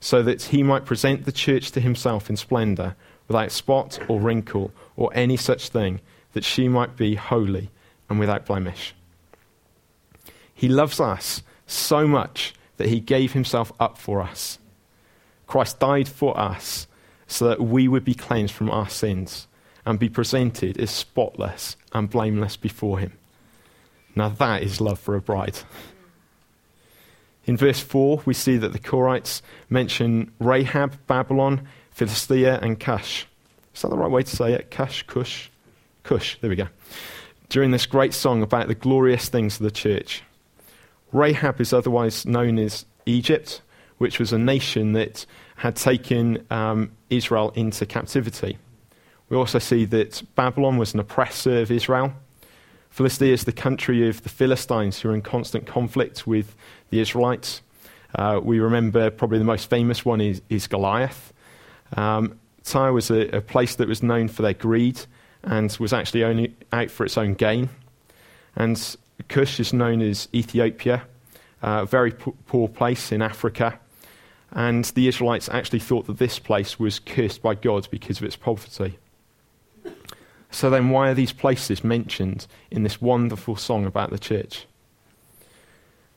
so 0.00 0.22
that 0.22 0.42
he 0.44 0.62
might 0.62 0.84
present 0.84 1.24
the 1.24 1.32
church 1.32 1.70
to 1.70 1.80
himself 1.80 2.28
in 2.28 2.36
splendor, 2.36 2.96
without 3.28 3.52
spot 3.52 3.98
or 4.08 4.20
wrinkle 4.20 4.72
or 4.96 5.10
any 5.14 5.36
such 5.36 5.68
thing, 5.68 6.00
that 6.32 6.44
she 6.44 6.68
might 6.68 6.96
be 6.96 7.14
holy 7.14 7.70
and 8.08 8.18
without 8.18 8.44
blemish. 8.44 8.94
He 10.52 10.68
loves 10.68 11.00
us 11.00 11.42
so 11.66 12.06
much 12.06 12.54
that 12.76 12.88
he 12.88 13.00
gave 13.00 13.32
himself 13.32 13.72
up 13.78 13.98
for 13.98 14.20
us. 14.20 14.58
Christ 15.46 15.78
died 15.78 16.08
for 16.08 16.38
us 16.38 16.86
so 17.26 17.48
that 17.48 17.60
we 17.60 17.88
would 17.88 18.04
be 18.04 18.14
cleansed 18.14 18.54
from 18.54 18.70
our 18.70 18.88
sins 18.88 19.46
and 19.86 19.98
be 19.98 20.08
presented 20.08 20.78
as 20.78 20.90
spotless 20.90 21.76
and 21.92 22.10
blameless 22.10 22.56
before 22.56 22.98
him. 22.98 23.12
Now 24.16 24.28
that 24.30 24.62
is 24.62 24.80
love 24.80 24.98
for 24.98 25.14
a 25.14 25.20
bride. 25.20 25.58
In 27.46 27.56
verse 27.56 27.80
4, 27.80 28.22
we 28.24 28.32
see 28.32 28.56
that 28.56 28.72
the 28.72 28.78
Korahites 28.78 29.42
mention 29.68 30.32
Rahab, 30.38 30.98
Babylon, 31.06 31.68
Philistia, 31.90 32.58
and 32.62 32.80
Cush. 32.80 33.26
Is 33.74 33.82
that 33.82 33.90
the 33.90 33.98
right 33.98 34.10
way 34.10 34.22
to 34.22 34.36
say 34.36 34.54
it? 34.54 34.70
Cush, 34.70 35.02
Cush? 35.02 35.50
Cush, 36.04 36.38
there 36.40 36.48
we 36.48 36.56
go. 36.56 36.68
During 37.50 37.70
this 37.70 37.86
great 37.86 38.14
song 38.14 38.42
about 38.42 38.68
the 38.68 38.74
glorious 38.74 39.28
things 39.28 39.56
of 39.56 39.64
the 39.64 39.70
church. 39.70 40.22
Rahab 41.14 41.60
is 41.60 41.72
otherwise 41.72 42.26
known 42.26 42.58
as 42.58 42.84
Egypt, 43.06 43.62
which 43.98 44.18
was 44.18 44.32
a 44.32 44.38
nation 44.38 44.92
that 44.92 45.24
had 45.56 45.76
taken 45.76 46.44
um, 46.50 46.90
Israel 47.08 47.52
into 47.54 47.86
captivity. 47.86 48.58
We 49.28 49.36
also 49.36 49.60
see 49.60 49.84
that 49.86 50.22
Babylon 50.34 50.76
was 50.76 50.92
an 50.92 51.00
oppressor 51.00 51.60
of 51.60 51.70
Israel. 51.70 52.12
Philistia 52.90 53.32
is 53.32 53.44
the 53.44 53.52
country 53.52 54.08
of 54.08 54.22
the 54.24 54.28
Philistines 54.28 55.00
who 55.00 55.10
are 55.10 55.14
in 55.14 55.22
constant 55.22 55.66
conflict 55.66 56.26
with 56.26 56.56
the 56.90 57.00
Israelites. 57.00 57.62
Uh, 58.16 58.40
we 58.42 58.58
remember 58.58 59.10
probably 59.10 59.38
the 59.38 59.44
most 59.44 59.70
famous 59.70 60.04
one 60.04 60.20
is, 60.20 60.42
is 60.48 60.66
Goliath. 60.66 61.32
Um, 61.96 62.38
Tyre 62.64 62.92
was 62.92 63.10
a, 63.10 63.36
a, 63.36 63.40
place 63.40 63.76
that 63.76 63.86
was 63.88 64.02
known 64.02 64.26
for 64.28 64.42
their 64.42 64.54
greed 64.54 65.00
and 65.42 65.76
was 65.78 65.92
actually 65.92 66.24
only 66.24 66.56
out 66.72 66.90
for 66.90 67.04
its 67.04 67.18
own 67.18 67.34
gain. 67.34 67.68
And 68.56 68.96
Cush 69.28 69.60
is 69.60 69.72
known 69.72 70.02
as 70.02 70.28
Ethiopia, 70.34 71.04
a 71.62 71.86
very 71.86 72.12
poor 72.12 72.68
place 72.68 73.12
in 73.12 73.22
Africa. 73.22 73.78
And 74.52 74.84
the 74.84 75.08
Israelites 75.08 75.48
actually 75.48 75.80
thought 75.80 76.06
that 76.06 76.18
this 76.18 76.38
place 76.38 76.78
was 76.78 76.98
cursed 76.98 77.42
by 77.42 77.54
God 77.54 77.88
because 77.90 78.18
of 78.18 78.24
its 78.24 78.36
poverty. 78.36 78.98
So 80.50 80.70
then, 80.70 80.90
why 80.90 81.10
are 81.10 81.14
these 81.14 81.32
places 81.32 81.82
mentioned 81.82 82.46
in 82.70 82.84
this 82.84 83.00
wonderful 83.00 83.56
song 83.56 83.86
about 83.86 84.10
the 84.10 84.18
church? 84.18 84.66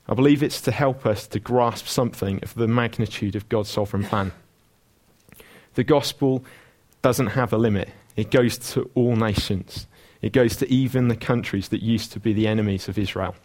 I 0.07 0.13
believe 0.13 0.43
it's 0.43 0.61
to 0.61 0.71
help 0.71 1.05
us 1.05 1.25
to 1.27 1.39
grasp 1.39 1.87
something 1.87 2.39
of 2.43 2.53
the 2.53 2.67
magnitude 2.67 3.35
of 3.35 3.49
God's 3.49 3.69
sovereign 3.69 4.03
plan. 4.03 4.31
The 5.73 5.83
gospel 5.83 6.45
doesn't 7.01 7.27
have 7.27 7.51
a 7.51 7.57
limit, 7.57 7.89
it 8.15 8.31
goes 8.31 8.57
to 8.73 8.89
all 8.93 9.15
nations, 9.15 9.87
it 10.21 10.33
goes 10.33 10.55
to 10.57 10.71
even 10.71 11.07
the 11.07 11.15
countries 11.15 11.69
that 11.69 11.83
used 11.83 12.11
to 12.11 12.19
be 12.19 12.33
the 12.33 12.47
enemies 12.47 12.87
of 12.87 12.97
Israel. 12.97 13.35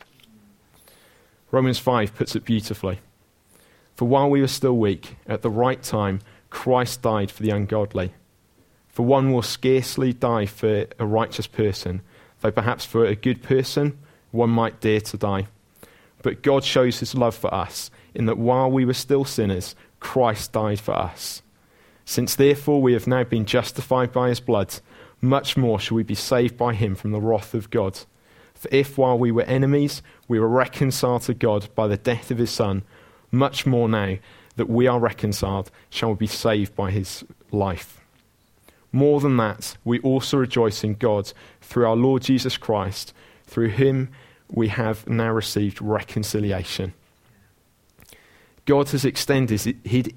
Romans 1.51 1.79
5 1.79 2.15
puts 2.15 2.35
it 2.35 2.45
beautifully. 2.45 3.01
For 3.95 4.09
while 4.09 4.31
we 4.31 4.41
were 4.41 4.49
still 4.49 4.77
weak, 4.77 5.17
at 5.27 5.43
the 5.43 5.51
right 5.51 5.83
time, 5.83 6.21
Christ 6.51 7.03
died 7.03 7.31
for 7.31 7.43
the 7.43 7.51
ungodly. 7.51 8.15
For 8.89 9.05
one 9.05 9.33
will 9.33 9.43
scarcely 9.43 10.13
die 10.13 10.47
for 10.47 10.87
a 10.99 11.07
righteous 11.07 11.47
person, 11.47 12.03
though 12.41 12.51
perhaps 12.51 12.85
for 12.85 13.05
a 13.05 13.15
good 13.15 13.43
person 13.43 13.99
one 14.31 14.51
might 14.51 14.81
dare 14.81 15.01
to 15.01 15.17
die. 15.17 15.47
But 16.23 16.43
God 16.43 16.65
shows 16.65 17.01
his 17.01 17.15
love 17.15 17.35
for 17.35 17.53
us 17.53 17.91
in 18.15 18.27
that 18.27 18.39
while 18.39 18.71
we 18.71 18.85
were 18.85 18.95
still 18.95 19.25
sinners, 19.25 19.75
Christ 20.01 20.53
died 20.53 20.81
for 20.81 20.93
us. 20.93 21.43
Since 22.05 22.35
therefore 22.35 22.83
we 22.83 22.93
have 22.95 23.07
now 23.07 23.25
been 23.25 23.45
justified 23.45 24.13
by 24.13 24.29
his 24.29 24.41
blood, 24.41 24.75
much 25.23 25.57
more 25.57 25.81
shall 25.81 25.97
we 25.97 26.03
be 26.03 26.15
saved 26.15 26.59
by 26.59 26.75
him 26.75 26.95
from 26.95 27.13
the 27.13 27.21
wrath 27.21 27.55
of 27.55 27.71
God. 27.71 28.01
For 28.55 28.69
if 28.71 28.99
while 28.99 29.19
we 29.19 29.31
were 29.31 29.43
enemies, 29.45 30.03
we 30.29 30.39
were 30.39 30.49
reconciled 30.49 31.23
to 31.23 31.35
God 31.35 31.69
by 31.75 31.87
the 31.87 31.97
death 31.97 32.31
of 32.31 32.39
his 32.39 32.51
Son, 32.51 32.83
much 33.31 33.65
more 33.65 33.89
now 33.89 34.19
that 34.57 34.69
we 34.69 34.87
are 34.87 35.01
reconciled 35.01 35.71
shall 35.89 36.11
we 36.11 36.17
be 36.17 36.27
saved 36.27 36.75
by 36.77 36.91
his 36.91 37.25
life. 37.51 38.01
More 38.93 39.21
than 39.21 39.39
that, 39.39 39.77
we 39.85 39.99
also 40.01 40.37
rejoice 40.37 40.85
in 40.85 40.95
God 40.95 41.33
through 41.63 41.87
our 41.87 41.97
Lord 41.97 42.23
Jesus 42.23 42.59
Christ. 42.59 43.15
Through 43.47 43.71
him 43.71 44.11
we 44.51 44.69
have 44.69 45.09
now 45.09 45.31
received 45.31 45.81
reconciliation. 45.81 46.93
God 48.67 48.91
has 48.91 49.05
extended 49.05 49.61
his. 49.61 50.09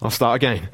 I'll 0.00 0.10
start 0.10 0.36
again. 0.36 0.68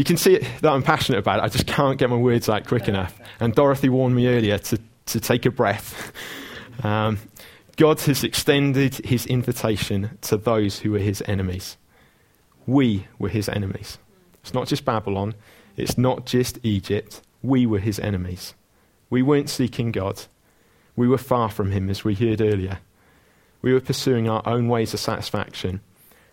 You 0.00 0.04
can 0.04 0.16
see 0.16 0.36
it, 0.36 0.46
that 0.62 0.72
I'm 0.72 0.82
passionate 0.82 1.18
about 1.18 1.40
it. 1.40 1.42
I 1.42 1.48
just 1.50 1.66
can't 1.66 1.98
get 1.98 2.08
my 2.08 2.16
words 2.16 2.48
out 2.48 2.66
quick 2.66 2.88
enough. 2.88 3.20
And 3.38 3.54
Dorothy 3.54 3.90
warned 3.90 4.16
me 4.16 4.28
earlier 4.28 4.56
to, 4.56 4.78
to 5.04 5.20
take 5.20 5.44
a 5.44 5.50
breath. 5.50 6.12
Um, 6.82 7.18
God 7.76 8.00
has 8.00 8.24
extended 8.24 9.04
his 9.04 9.26
invitation 9.26 10.16
to 10.22 10.38
those 10.38 10.78
who 10.78 10.92
were 10.92 10.98
his 10.98 11.22
enemies. 11.26 11.76
We 12.66 13.06
were 13.18 13.28
his 13.28 13.50
enemies. 13.50 13.98
It's 14.40 14.54
not 14.54 14.66
just 14.66 14.86
Babylon, 14.86 15.34
it's 15.76 15.98
not 15.98 16.24
just 16.24 16.58
Egypt. 16.62 17.20
We 17.42 17.66
were 17.66 17.80
his 17.80 17.98
enemies. 18.00 18.54
We 19.10 19.20
weren't 19.20 19.50
seeking 19.50 19.92
God. 19.92 20.22
We 20.96 21.06
were 21.06 21.18
far 21.18 21.50
from 21.50 21.70
him, 21.72 21.90
as 21.90 22.02
we 22.02 22.14
heard 22.14 22.40
earlier. 22.40 22.78
We 23.60 23.74
were 23.74 23.80
pursuing 23.82 24.26
our 24.26 24.42
own 24.46 24.68
ways 24.68 24.94
of 24.94 25.00
satisfaction. 25.00 25.82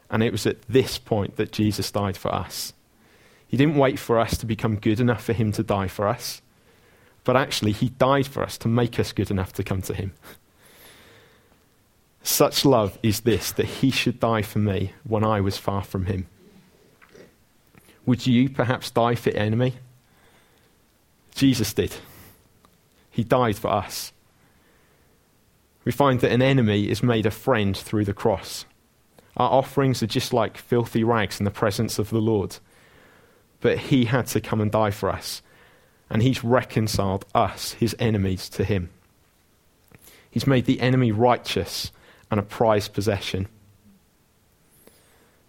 And 0.10 0.24
it 0.24 0.32
was 0.32 0.48
at 0.48 0.62
this 0.70 0.98
point 0.98 1.36
that 1.36 1.52
Jesus 1.52 1.92
died 1.92 2.16
for 2.16 2.34
us. 2.34 2.72
He 3.48 3.58
didn't 3.58 3.76
wait 3.76 3.98
for 3.98 4.20
us 4.20 4.38
to 4.38 4.46
become 4.46 4.76
good 4.76 5.00
enough 5.00 5.24
for 5.24 5.34
him 5.34 5.52
to 5.54 5.64
die 5.64 5.88
for 5.88 6.08
us, 6.08 6.42
but 7.24 7.36
actually, 7.36 7.72
he 7.72 7.90
died 7.90 8.28
for 8.28 8.44
us 8.44 8.58
to 8.60 8.68
make 8.68 9.00
us 9.00 9.12
good 9.12 9.32
enough 9.32 9.54
to 9.54 9.64
come 9.64 9.82
to 9.84 9.94
him. 9.94 10.14
Such 12.24 12.66
love 12.66 12.98
is 13.02 13.22
this 13.22 13.52
that 13.54 13.66
he 13.66 13.90
should 13.90 14.20
die 14.20 14.42
for 14.42 14.60
me 14.60 14.94
when 15.04 15.24
I 15.24 15.42
was 15.42 15.58
far 15.58 15.84
from 15.84 16.06
him. 16.06 16.28
Would 18.06 18.28
you 18.28 18.50
perhaps 18.50 18.92
die 18.92 19.16
for 19.16 19.30
enemy? 19.32 19.76
Jesus 21.36 21.74
did. 21.74 21.96
He 23.12 23.24
died 23.24 23.58
for 23.58 23.70
us 23.70 24.12
we 25.88 25.92
find 25.94 26.20
that 26.20 26.34
an 26.34 26.42
enemy 26.42 26.90
is 26.90 27.02
made 27.02 27.26
a 27.26 27.32
friend 27.32 27.78
through 27.78 28.04
the 28.04 28.14
cross. 28.14 28.66
Our 29.38 29.50
offerings 29.50 30.04
are 30.04 30.08
just 30.08 30.34
like 30.34 30.58
filthy 30.58 31.02
rags 31.02 31.40
in 31.40 31.46
the 31.46 31.50
presence 31.50 31.98
of 31.98 32.10
the 32.10 32.20
Lord. 32.20 32.58
But 33.60 33.78
he 33.78 34.06
had 34.06 34.28
to 34.28 34.42
come 34.42 34.62
and 34.62 34.72
die 34.72 34.92
for 34.92 35.10
us. 35.10 35.42
And 36.10 36.22
he's 36.22 36.44
reconciled 36.44 37.26
us, 37.36 37.74
his 37.74 37.96
enemies, 38.00 38.50
to 38.50 38.64
him. 38.64 38.90
He's 40.30 40.48
made 40.48 40.66
the 40.66 40.80
enemy 40.80 41.12
righteous 41.12 41.92
and 42.30 42.40
a 42.40 42.44
prized 42.44 42.94
possession. 42.94 43.48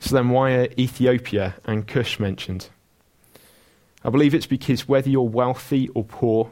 So 0.01 0.15
then, 0.15 0.31
why 0.31 0.53
are 0.53 0.69
Ethiopia 0.79 1.57
and 1.65 1.87
Cush 1.87 2.19
mentioned? 2.19 2.69
I 4.05 4.11
believe 4.11 4.35
it's 4.35 4.47
because 4.47 4.89
whether 4.89 5.11
you're 5.11 5.23
wealthy 5.23 5.89
or 5.89 6.05
poor, 6.05 6.51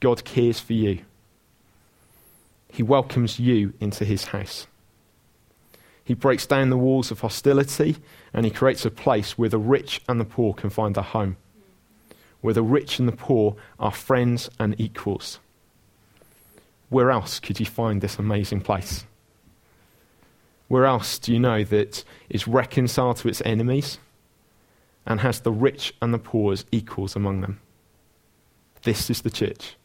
God 0.00 0.24
cares 0.24 0.58
for 0.58 0.72
you. 0.72 1.00
He 2.72 2.82
welcomes 2.82 3.38
you 3.38 3.74
into 3.80 4.04
his 4.04 4.26
house. 4.26 4.66
He 6.08 6.14
breaks 6.14 6.46
down 6.46 6.70
the 6.70 6.78
walls 6.78 7.10
of 7.10 7.20
hostility 7.20 7.98
and 8.32 8.46
he 8.46 8.50
creates 8.50 8.86
a 8.86 8.90
place 8.90 9.36
where 9.36 9.50
the 9.50 9.58
rich 9.58 10.00
and 10.08 10.18
the 10.18 10.24
poor 10.24 10.54
can 10.54 10.70
find 10.70 10.96
a 10.96 11.02
home, 11.02 11.36
where 12.40 12.54
the 12.54 12.62
rich 12.62 12.98
and 12.98 13.06
the 13.06 13.12
poor 13.12 13.56
are 13.78 13.92
friends 13.92 14.48
and 14.58 14.74
equals. 14.80 15.38
Where 16.88 17.10
else 17.10 17.38
could 17.38 17.60
you 17.60 17.66
find 17.66 18.00
this 18.00 18.18
amazing 18.18 18.62
place? 18.62 19.04
Where 20.68 20.86
else 20.86 21.18
do 21.18 21.30
you 21.30 21.38
know 21.38 21.62
that 21.64 22.04
is 22.30 22.48
reconciled 22.48 23.18
to 23.18 23.28
its 23.28 23.42
enemies 23.44 23.98
and 25.04 25.20
has 25.20 25.40
the 25.40 25.52
rich 25.52 25.92
and 26.00 26.14
the 26.14 26.18
poor 26.18 26.54
as 26.54 26.64
equals 26.72 27.16
among 27.16 27.42
them? 27.42 27.60
This 28.82 29.10
is 29.10 29.20
the 29.20 29.30
church. 29.30 29.76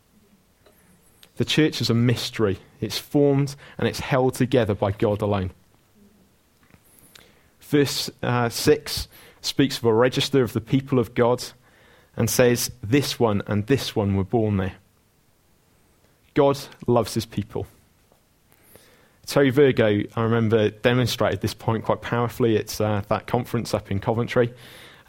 The 1.36 1.44
church 1.44 1.82
is 1.82 1.90
a 1.90 1.94
mystery. 1.94 2.60
It's 2.80 2.98
formed 2.98 3.58
and 3.78 3.90
it's 3.90 4.00
held 4.00 4.36
together 4.36 4.74
by 4.74 4.94
God 4.94 5.22
alone. 5.22 5.52
Verse 7.74 8.08
uh, 8.22 8.50
6 8.50 9.08
speaks 9.42 9.80
of 9.80 9.86
a 9.86 9.92
register 9.92 10.44
of 10.44 10.54
the 10.54 10.62
people 10.62 11.00
of 11.00 11.16
God 11.16 11.44
and 12.16 12.30
says, 12.30 12.70
This 12.84 13.20
one 13.20 13.42
and 13.48 13.66
this 13.66 13.96
one 13.96 14.16
were 14.16 14.24
born 14.24 14.58
there. 14.58 14.76
God 16.36 16.60
loves 16.86 17.16
his 17.16 17.26
people. 17.26 17.66
Terry 19.26 19.50
Virgo, 19.50 20.04
I 20.16 20.22
remember, 20.22 20.70
demonstrated 20.70 21.42
this 21.42 21.56
point 21.56 21.84
quite 21.84 22.04
powerfully 22.04 22.58
at 22.58 22.80
uh, 22.80 23.02
that 23.08 23.26
conference 23.26 23.74
up 23.74 23.90
in 23.90 24.00
Coventry. 24.00 24.54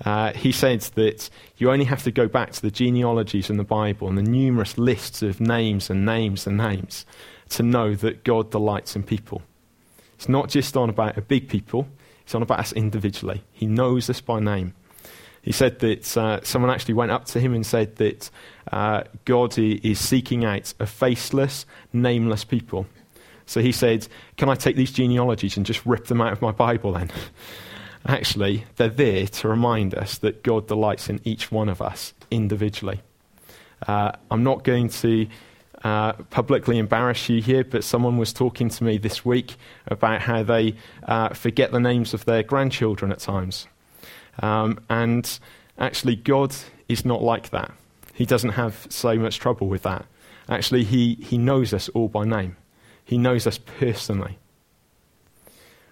Uh, 0.02 0.32
he 0.32 0.50
said 0.50 0.80
that 0.94 1.28
you 1.58 1.70
only 1.70 1.84
have 1.84 2.02
to 2.04 2.10
go 2.10 2.28
back 2.28 2.52
to 2.52 2.62
the 2.62 2.70
genealogies 2.70 3.50
in 3.50 3.58
the 3.58 3.62
Bible 3.64 4.08
and 4.08 4.16
the 4.16 4.22
numerous 4.22 4.78
lists 4.78 5.20
of 5.20 5.38
names 5.38 5.90
and 5.90 6.06
names 6.06 6.46
and 6.46 6.56
names 6.56 7.04
to 7.50 7.62
know 7.62 7.94
that 7.94 8.24
God 8.24 8.50
delights 8.50 8.96
in 8.96 9.02
people. 9.02 9.42
It's 10.14 10.30
not 10.30 10.48
just 10.48 10.78
on 10.78 10.88
about 10.88 11.18
a 11.18 11.20
big 11.20 11.50
people, 11.50 11.88
it's 12.24 12.34
on 12.34 12.42
about 12.42 12.60
us 12.60 12.72
individually. 12.72 13.42
He 13.52 13.66
knows 13.66 14.10
us 14.10 14.20
by 14.20 14.40
name. 14.40 14.74
He 15.42 15.52
said 15.52 15.80
that 15.80 16.16
uh, 16.16 16.40
someone 16.42 16.70
actually 16.70 16.94
went 16.94 17.10
up 17.10 17.26
to 17.26 17.40
him 17.40 17.52
and 17.52 17.66
said 17.66 17.96
that 17.96 18.30
uh, 18.72 19.02
God 19.26 19.58
is 19.58 20.00
seeking 20.00 20.44
out 20.44 20.72
a 20.80 20.86
faceless, 20.86 21.66
nameless 21.92 22.44
people. 22.44 22.86
So 23.44 23.60
he 23.60 23.70
said, 23.70 24.08
Can 24.38 24.48
I 24.48 24.54
take 24.54 24.76
these 24.76 24.90
genealogies 24.90 25.58
and 25.58 25.66
just 25.66 25.84
rip 25.84 26.06
them 26.06 26.22
out 26.22 26.32
of 26.32 26.40
my 26.40 26.50
Bible 26.50 26.92
then? 26.92 27.10
Actually, 28.06 28.64
they're 28.76 28.88
there 28.88 29.26
to 29.26 29.48
remind 29.48 29.94
us 29.94 30.18
that 30.18 30.42
God 30.42 30.66
delights 30.66 31.10
in 31.10 31.20
each 31.24 31.52
one 31.52 31.68
of 31.68 31.82
us 31.82 32.14
individually. 32.30 33.02
Uh, 33.86 34.12
I'm 34.30 34.44
not 34.44 34.64
going 34.64 34.88
to 34.88 35.26
uh, 35.84 36.14
publicly 36.30 36.78
embarrass 36.78 37.28
you 37.28 37.42
here, 37.42 37.62
but 37.62 37.84
someone 37.84 38.16
was 38.16 38.32
talking 38.32 38.70
to 38.70 38.84
me 38.84 38.96
this 38.96 39.24
week 39.24 39.56
about 39.86 40.22
how 40.22 40.42
they 40.42 40.74
uh, 41.02 41.28
forget 41.28 41.72
the 41.72 41.78
names 41.78 42.14
of 42.14 42.24
their 42.24 42.42
grandchildren 42.42 43.12
at 43.12 43.18
times. 43.18 43.68
Um, 44.40 44.80
and 44.88 45.38
actually, 45.78 46.16
God 46.16 46.54
is 46.88 47.04
not 47.04 47.22
like 47.22 47.50
that. 47.50 47.70
He 48.14 48.24
doesn't 48.24 48.50
have 48.50 48.86
so 48.88 49.16
much 49.16 49.38
trouble 49.38 49.68
with 49.68 49.82
that. 49.82 50.06
Actually, 50.48 50.84
he, 50.84 51.16
he 51.16 51.36
knows 51.36 51.74
us 51.74 51.90
all 51.90 52.08
by 52.08 52.24
name, 52.24 52.56
He 53.04 53.18
knows 53.18 53.46
us 53.46 53.58
personally. 53.58 54.38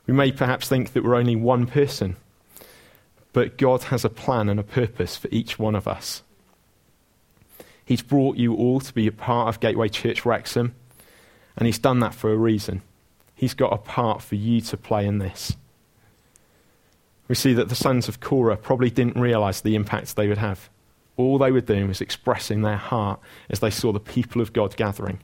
We 0.07 0.15
may 0.15 0.33
perhaps 0.33 0.69
think 0.69 0.95
that 0.95 1.05
we're 1.05 1.15
only 1.15 1.37
one 1.37 1.67
person, 1.67 2.17
but 3.33 3.57
God 3.57 3.85
has 3.85 4.05
a 4.05 4.11
plan 4.11 4.49
and 4.49 4.59
a 4.59 4.65
purpose 4.65 5.17
for 5.17 5.29
each 5.31 5.59
one 5.59 5.77
of 5.77 5.87
us. 5.87 6.23
He's 7.93 8.01
brought 8.01 8.39
you 8.39 8.55
all 8.55 8.81
to 8.81 8.95
be 8.95 9.07
a 9.07 9.13
part 9.13 9.51
of 9.51 9.61
Gateway 9.61 9.91
Church 9.91 10.25
Wrexham, 10.25 10.75
and 11.59 11.67
He's 11.67 11.79
done 11.79 12.01
that 12.01 12.15
for 12.15 12.33
a 12.33 12.37
reason. 12.39 12.81
He's 13.35 13.53
got 13.53 13.71
a 13.71 13.77
part 13.77 14.23
for 14.23 14.35
you 14.35 14.63
to 14.63 14.79
play 14.79 15.07
in 15.07 15.19
this. 15.19 15.59
We 17.29 17.35
see 17.35 17.53
that 17.53 17.69
the 17.69 17.75
sons 17.75 18.09
of 18.09 18.19
Korah 18.19 18.57
probably 18.57 18.89
didn't 18.89 19.21
realize 19.21 19.61
the 19.61 19.75
impact 19.75 20.17
they 20.17 20.27
would 20.27 20.39
have. 20.39 20.71
All 21.19 21.37
they 21.37 21.53
were 21.53 21.61
doing 21.61 21.87
was 21.87 22.01
expressing 22.01 22.63
their 22.63 22.79
heart 22.79 23.21
as 23.51 23.61
they 23.61 23.69
saw 23.69 23.93
the 23.93 24.01
people 24.01 24.41
of 24.41 24.55
God 24.55 24.75
gathering. 24.75 25.19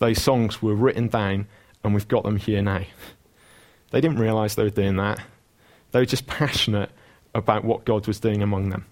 Those 0.00 0.20
songs 0.20 0.60
were 0.60 0.74
written 0.74 1.06
down, 1.06 1.46
and 1.84 1.94
we've 1.94 2.08
got 2.08 2.24
them 2.24 2.38
here 2.38 2.62
now. 2.62 2.82
They 3.92 4.00
didn't 4.00 4.18
realize 4.18 4.56
they 4.56 4.64
were 4.64 4.70
doing 4.70 4.96
that. 4.96 5.20
They 5.92 6.00
were 6.00 6.04
just 6.04 6.26
passionate 6.26 6.90
about 7.32 7.62
what 7.62 7.84
God 7.84 8.08
was 8.08 8.18
doing 8.18 8.42
among 8.42 8.70
them. 8.70 8.86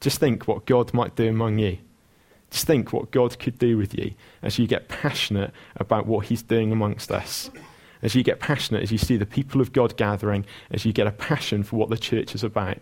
Just 0.00 0.18
think 0.18 0.46
what 0.46 0.66
God 0.66 0.92
might 0.92 1.16
do 1.16 1.30
among 1.30 1.60
you. 1.60 1.78
Just 2.54 2.68
think 2.68 2.92
what 2.92 3.10
God 3.10 3.36
could 3.40 3.58
do 3.58 3.76
with 3.76 3.98
you 3.98 4.14
as 4.40 4.60
you 4.60 4.68
get 4.68 4.86
passionate 4.86 5.52
about 5.74 6.06
what 6.06 6.26
He's 6.26 6.40
doing 6.40 6.70
amongst 6.70 7.10
us. 7.10 7.50
As 8.00 8.14
you 8.14 8.22
get 8.22 8.38
passionate, 8.38 8.84
as 8.84 8.92
you 8.92 8.98
see 8.98 9.16
the 9.16 9.26
people 9.26 9.60
of 9.60 9.72
God 9.72 9.96
gathering, 9.96 10.46
as 10.70 10.84
you 10.84 10.92
get 10.92 11.08
a 11.08 11.10
passion 11.10 11.64
for 11.64 11.74
what 11.74 11.90
the 11.90 11.98
church 11.98 12.32
is 12.32 12.44
about. 12.44 12.78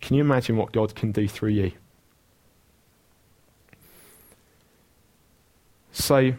Can 0.00 0.16
you 0.16 0.24
imagine 0.24 0.56
what 0.56 0.72
God 0.72 0.96
can 0.96 1.12
do 1.12 1.28
through 1.28 1.50
you? 1.50 1.70
So, 5.92 6.32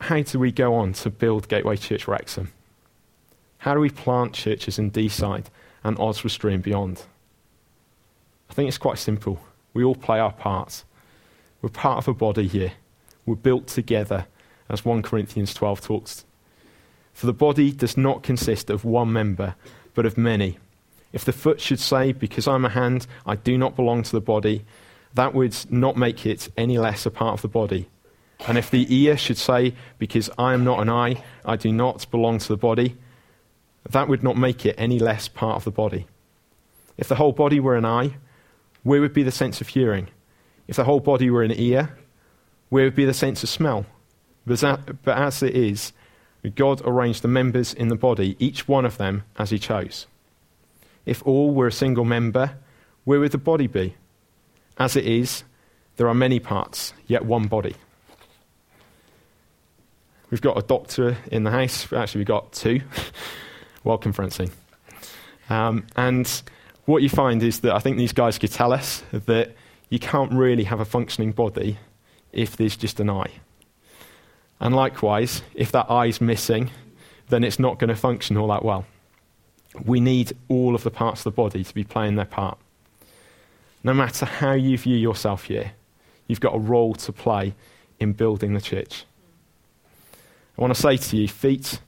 how 0.00 0.22
do 0.22 0.38
we 0.38 0.52
go 0.52 0.72
on 0.72 0.94
to 0.94 1.10
build 1.10 1.48
Gateway 1.48 1.76
Church 1.76 2.08
Wrexham? 2.08 2.50
How 3.58 3.74
do 3.74 3.80
we 3.80 3.90
plant 3.90 4.32
churches 4.32 4.78
in 4.78 4.90
Deeside 4.90 5.48
and 5.84 5.98
Oswestry 5.98 6.54
and 6.54 6.62
beyond? 6.62 7.02
I 8.48 8.54
think 8.54 8.68
it's 8.68 8.78
quite 8.78 8.96
simple. 8.96 9.38
We 9.74 9.84
all 9.84 9.94
play 9.94 10.18
our 10.18 10.32
parts. 10.32 10.86
We're 11.64 11.70
part 11.70 11.96
of 11.96 12.08
a 12.08 12.12
body 12.12 12.46
here. 12.46 12.72
We're 13.24 13.36
built 13.36 13.68
together, 13.68 14.26
as 14.68 14.84
1 14.84 15.00
Corinthians 15.00 15.54
12 15.54 15.80
talks. 15.80 16.26
For 17.14 17.24
the 17.24 17.32
body 17.32 17.72
does 17.72 17.96
not 17.96 18.22
consist 18.22 18.68
of 18.68 18.84
one 18.84 19.14
member, 19.14 19.54
but 19.94 20.04
of 20.04 20.18
many. 20.18 20.58
If 21.14 21.24
the 21.24 21.32
foot 21.32 21.62
should 21.62 21.80
say, 21.80 22.12
Because 22.12 22.46
I'm 22.46 22.66
a 22.66 22.68
hand, 22.68 23.06
I 23.24 23.36
do 23.36 23.56
not 23.56 23.76
belong 23.76 24.02
to 24.02 24.12
the 24.12 24.20
body, 24.20 24.66
that 25.14 25.32
would 25.32 25.56
not 25.70 25.96
make 25.96 26.26
it 26.26 26.50
any 26.54 26.76
less 26.76 27.06
a 27.06 27.10
part 27.10 27.32
of 27.32 27.40
the 27.40 27.48
body. 27.48 27.88
And 28.46 28.58
if 28.58 28.70
the 28.70 28.86
ear 28.94 29.16
should 29.16 29.38
say, 29.38 29.72
Because 29.96 30.28
I 30.36 30.52
am 30.52 30.64
not 30.64 30.80
an 30.80 30.90
eye, 30.90 31.24
I 31.46 31.56
do 31.56 31.72
not 31.72 32.10
belong 32.10 32.40
to 32.40 32.48
the 32.48 32.58
body, 32.58 32.98
that 33.88 34.06
would 34.06 34.22
not 34.22 34.36
make 34.36 34.66
it 34.66 34.74
any 34.76 34.98
less 34.98 35.28
part 35.28 35.56
of 35.56 35.64
the 35.64 35.70
body. 35.70 36.06
If 36.98 37.08
the 37.08 37.14
whole 37.14 37.32
body 37.32 37.58
were 37.58 37.76
an 37.76 37.86
eye, 37.86 38.16
where 38.82 39.00
would 39.00 39.14
be 39.14 39.22
the 39.22 39.32
sense 39.32 39.62
of 39.62 39.68
hearing? 39.68 40.08
If 40.66 40.76
the 40.76 40.84
whole 40.84 41.00
body 41.00 41.30
were 41.30 41.42
an 41.42 41.52
ear, 41.52 41.96
where 42.68 42.84
would 42.84 42.94
be 42.94 43.04
the 43.04 43.14
sense 43.14 43.42
of 43.42 43.48
smell? 43.48 43.86
But 44.46 44.62
as 45.06 45.42
it 45.42 45.54
is, 45.54 45.92
God 46.54 46.82
arranged 46.84 47.22
the 47.22 47.28
members 47.28 47.72
in 47.72 47.88
the 47.88 47.96
body, 47.96 48.36
each 48.38 48.68
one 48.68 48.84
of 48.84 48.98
them 48.98 49.24
as 49.38 49.50
He 49.50 49.58
chose. 49.58 50.06
If 51.06 51.26
all 51.26 51.54
were 51.54 51.66
a 51.66 51.72
single 51.72 52.04
member, 52.04 52.56
where 53.04 53.20
would 53.20 53.32
the 53.32 53.38
body 53.38 53.66
be? 53.66 53.94
As 54.78 54.96
it 54.96 55.06
is, 55.06 55.44
there 55.96 56.08
are 56.08 56.14
many 56.14 56.40
parts, 56.40 56.92
yet 57.06 57.24
one 57.24 57.46
body. 57.46 57.76
We've 60.30 60.40
got 60.40 60.58
a 60.58 60.62
doctor 60.62 61.16
in 61.30 61.44
the 61.44 61.50
house. 61.50 61.92
Actually, 61.92 62.20
we've 62.20 62.26
got 62.26 62.52
two. 62.52 62.80
Welcome, 63.84 64.12
Francine. 64.12 64.50
Um, 65.48 65.86
and 65.94 66.28
what 66.86 67.02
you 67.02 67.08
find 67.08 67.42
is 67.42 67.60
that 67.60 67.74
I 67.74 67.78
think 67.78 67.98
these 67.98 68.12
guys 68.12 68.38
could 68.38 68.50
tell 68.50 68.72
us 68.72 69.02
that 69.12 69.54
you 69.94 70.00
can't 70.00 70.32
really 70.32 70.64
have 70.64 70.80
a 70.80 70.84
functioning 70.84 71.30
body 71.30 71.78
if 72.32 72.56
there's 72.56 72.76
just 72.76 72.98
an 72.98 73.08
eye. 73.08 73.30
And 74.58 74.74
likewise, 74.74 75.42
if 75.54 75.70
that 75.70 75.88
eye's 75.88 76.20
missing, 76.20 76.72
then 77.28 77.44
it's 77.44 77.60
not 77.60 77.78
going 77.78 77.90
to 77.90 77.94
function 77.94 78.36
all 78.36 78.48
that 78.48 78.64
well. 78.64 78.86
We 79.84 80.00
need 80.00 80.32
all 80.48 80.74
of 80.74 80.82
the 80.82 80.90
parts 80.90 81.20
of 81.20 81.24
the 81.24 81.30
body 81.30 81.62
to 81.62 81.72
be 81.72 81.84
playing 81.84 82.16
their 82.16 82.24
part. 82.24 82.58
No 83.84 83.94
matter 83.94 84.26
how 84.26 84.54
you 84.54 84.76
view 84.76 84.96
yourself 84.96 85.44
here, 85.44 85.74
you've 86.26 86.40
got 86.40 86.56
a 86.56 86.58
role 86.58 86.94
to 86.94 87.12
play 87.12 87.54
in 88.00 88.14
building 88.14 88.54
the 88.54 88.60
church. 88.60 89.04
I 90.58 90.60
want 90.60 90.74
to 90.74 90.80
say 90.80 90.96
to 90.96 91.16
you, 91.16 91.28
feet, 91.28 91.78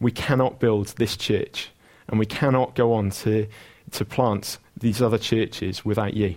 we 0.00 0.10
cannot 0.10 0.60
build 0.60 0.88
this 0.98 1.16
church 1.16 1.70
and 2.08 2.18
we 2.18 2.26
cannot 2.26 2.74
go 2.74 2.92
on 2.92 3.08
to 3.24 3.46
to 3.92 4.04
plant 4.04 4.58
these 4.76 5.00
other 5.00 5.18
churches 5.18 5.82
without 5.82 6.12
you. 6.12 6.36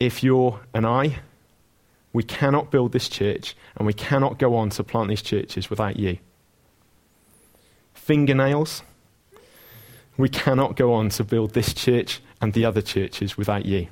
If 0.00 0.24
you're 0.24 0.60
an 0.72 0.86
eye, 0.86 1.20
we 2.12 2.22
cannot 2.22 2.70
build 2.70 2.92
this 2.92 3.08
church 3.08 3.54
and 3.76 3.86
we 3.86 3.92
cannot 3.92 4.38
go 4.38 4.56
on 4.56 4.70
to 4.70 4.82
plant 4.82 5.10
these 5.10 5.22
churches 5.22 5.68
without 5.68 5.98
you. 5.98 6.18
Fingernails, 7.94 8.82
we 10.16 10.28
cannot 10.28 10.74
go 10.74 10.94
on 10.94 11.10
to 11.10 11.22
build 11.22 11.52
this 11.52 11.74
church 11.74 12.20
and 12.40 12.54
the 12.54 12.64
other 12.64 12.82
churches 12.82 13.36
without 13.36 13.66
you. 13.66 13.88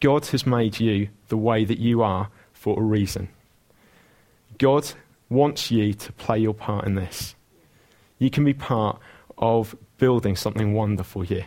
God 0.00 0.26
has 0.26 0.46
made 0.46 0.80
you 0.80 1.08
the 1.28 1.36
way 1.36 1.64
that 1.64 1.78
you 1.78 2.02
are 2.02 2.30
for 2.52 2.78
a 2.78 2.82
reason. 2.82 3.28
God 4.58 4.92
wants 5.28 5.70
you 5.70 5.94
to 5.94 6.12
play 6.12 6.38
your 6.38 6.54
part 6.54 6.86
in 6.86 6.94
this. 6.94 7.34
You 8.18 8.30
can 8.30 8.44
be 8.44 8.54
part 8.54 8.98
of 9.36 9.76
building 9.98 10.36
something 10.36 10.74
wonderful 10.74 11.22
here. 11.22 11.46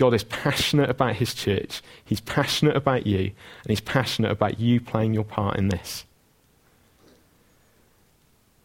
God 0.00 0.14
is 0.14 0.24
passionate 0.24 0.88
about 0.88 1.16
his 1.16 1.34
church, 1.34 1.82
he's 2.02 2.22
passionate 2.22 2.74
about 2.74 3.06
you, 3.06 3.18
and 3.18 3.68
he's 3.68 3.82
passionate 3.82 4.30
about 4.30 4.58
you 4.58 4.80
playing 4.80 5.12
your 5.12 5.24
part 5.24 5.58
in 5.58 5.68
this. 5.68 6.06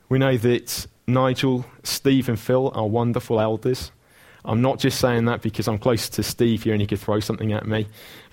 We 0.07 0.17
know 0.17 0.37
that 0.37 0.87
Nigel, 1.07 1.65
Steve, 1.83 2.29
and 2.29 2.39
Phil 2.39 2.71
are 2.73 2.87
wonderful 2.87 3.41
elders. 3.41 3.91
I'm 4.45 4.61
not 4.61 4.79
just 4.79 4.97
saying 4.97 5.25
that 5.25 5.41
because 5.41 5.67
I'm 5.67 5.77
close 5.77 6.07
to 6.07 6.23
Steve 6.23 6.63
here 6.63 6.71
and 6.71 6.79
he 6.79 6.87
could 6.87 6.99
throw 6.99 7.19
something 7.19 7.51
at 7.51 7.67
me. 7.67 7.87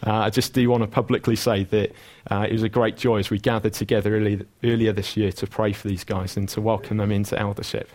Uh, 0.06 0.12
I 0.12 0.30
just 0.30 0.52
do 0.52 0.70
want 0.70 0.84
to 0.84 0.86
publicly 0.86 1.34
say 1.34 1.64
that 1.64 1.90
uh, 2.30 2.46
it 2.48 2.52
was 2.52 2.62
a 2.62 2.68
great 2.68 2.96
joy 2.96 3.18
as 3.18 3.30
we 3.30 3.40
gathered 3.40 3.72
together 3.72 4.14
early, 4.14 4.46
earlier 4.62 4.92
this 4.92 5.16
year 5.16 5.32
to 5.32 5.46
pray 5.48 5.72
for 5.72 5.88
these 5.88 6.04
guys 6.04 6.36
and 6.36 6.48
to 6.50 6.60
welcome 6.60 6.98
them 6.98 7.10
into 7.10 7.36
eldership. 7.36 7.90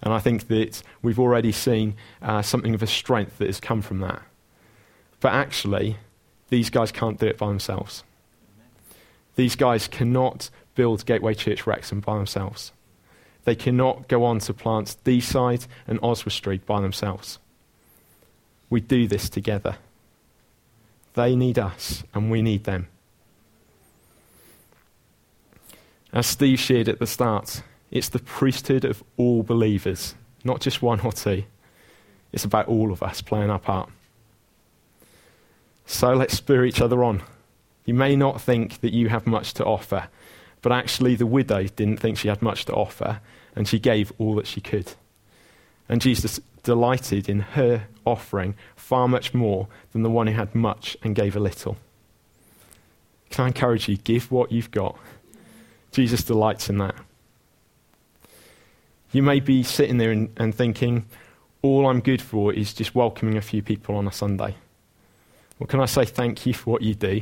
And 0.00 0.14
I 0.14 0.18
think 0.18 0.48
that 0.48 0.82
we've 1.02 1.18
already 1.18 1.52
seen 1.52 1.94
uh, 2.22 2.40
something 2.40 2.74
of 2.74 2.82
a 2.82 2.86
strength 2.86 3.36
that 3.36 3.48
has 3.48 3.60
come 3.60 3.82
from 3.82 3.98
that. 3.98 4.22
But 5.20 5.32
actually, 5.32 5.98
these 6.48 6.70
guys 6.70 6.90
can't 6.90 7.18
do 7.18 7.26
it 7.26 7.38
by 7.38 7.48
themselves. 7.48 8.04
These 9.36 9.56
guys 9.56 9.86
cannot 9.86 10.50
build 10.74 11.06
Gateway 11.06 11.34
Church 11.34 11.66
Wrexham 11.66 12.00
by 12.00 12.16
themselves. 12.16 12.72
They 13.44 13.54
cannot 13.54 14.08
go 14.08 14.24
on 14.24 14.38
to 14.40 14.54
plant 14.54 14.96
Deeside 15.04 15.66
and 15.86 15.98
Oswestry 16.02 16.58
by 16.58 16.80
themselves. 16.80 17.38
We 18.68 18.80
do 18.80 19.06
this 19.06 19.28
together. 19.28 19.76
They 21.14 21.34
need 21.34 21.58
us, 21.58 22.04
and 22.14 22.30
we 22.30 22.42
need 22.42 22.64
them. 22.64 22.88
As 26.12 26.26
Steve 26.26 26.58
shared 26.58 26.88
at 26.88 26.98
the 26.98 27.06
start, 27.06 27.62
it's 27.90 28.08
the 28.08 28.18
priesthood 28.18 28.84
of 28.84 29.02
all 29.16 29.42
believers, 29.42 30.14
not 30.44 30.60
just 30.60 30.82
one 30.82 31.00
or 31.00 31.12
two. 31.12 31.44
It's 32.32 32.44
about 32.44 32.68
all 32.68 32.92
of 32.92 33.02
us 33.02 33.22
playing 33.22 33.50
our 33.50 33.58
part. 33.58 33.90
So 35.90 36.14
let's 36.14 36.36
spur 36.36 36.64
each 36.64 36.80
other 36.80 37.02
on. 37.02 37.20
You 37.84 37.94
may 37.94 38.14
not 38.14 38.40
think 38.40 38.80
that 38.80 38.92
you 38.92 39.08
have 39.08 39.26
much 39.26 39.54
to 39.54 39.64
offer, 39.64 40.06
but 40.62 40.70
actually, 40.70 41.16
the 41.16 41.26
widow 41.26 41.64
didn't 41.64 41.98
think 41.98 42.16
she 42.16 42.28
had 42.28 42.40
much 42.40 42.64
to 42.66 42.72
offer, 42.72 43.20
and 43.56 43.66
she 43.66 43.80
gave 43.80 44.12
all 44.16 44.36
that 44.36 44.46
she 44.46 44.60
could. 44.60 44.92
And 45.88 46.00
Jesus 46.00 46.38
delighted 46.62 47.28
in 47.28 47.40
her 47.40 47.88
offering 48.06 48.54
far 48.76 49.08
much 49.08 49.34
more 49.34 49.66
than 49.90 50.04
the 50.04 50.10
one 50.10 50.28
who 50.28 50.34
had 50.34 50.54
much 50.54 50.96
and 51.02 51.16
gave 51.16 51.34
a 51.34 51.40
little. 51.40 51.76
Can 53.30 53.46
I 53.46 53.48
encourage 53.48 53.88
you, 53.88 53.96
give 53.96 54.30
what 54.30 54.52
you've 54.52 54.70
got? 54.70 54.96
Jesus 55.90 56.22
delights 56.22 56.70
in 56.70 56.78
that. 56.78 56.94
You 59.10 59.24
may 59.24 59.40
be 59.40 59.64
sitting 59.64 59.98
there 59.98 60.12
and, 60.12 60.30
and 60.36 60.54
thinking, 60.54 61.06
all 61.62 61.88
I'm 61.88 62.00
good 62.00 62.22
for 62.22 62.52
is 62.52 62.72
just 62.72 62.94
welcoming 62.94 63.36
a 63.36 63.42
few 63.42 63.60
people 63.60 63.96
on 63.96 64.06
a 64.06 64.12
Sunday. 64.12 64.54
Well, 65.60 65.66
can 65.66 65.80
I 65.80 65.84
say 65.84 66.06
thank 66.06 66.46
you 66.46 66.54
for 66.54 66.70
what 66.70 66.80
you 66.80 66.94
do? 66.94 67.20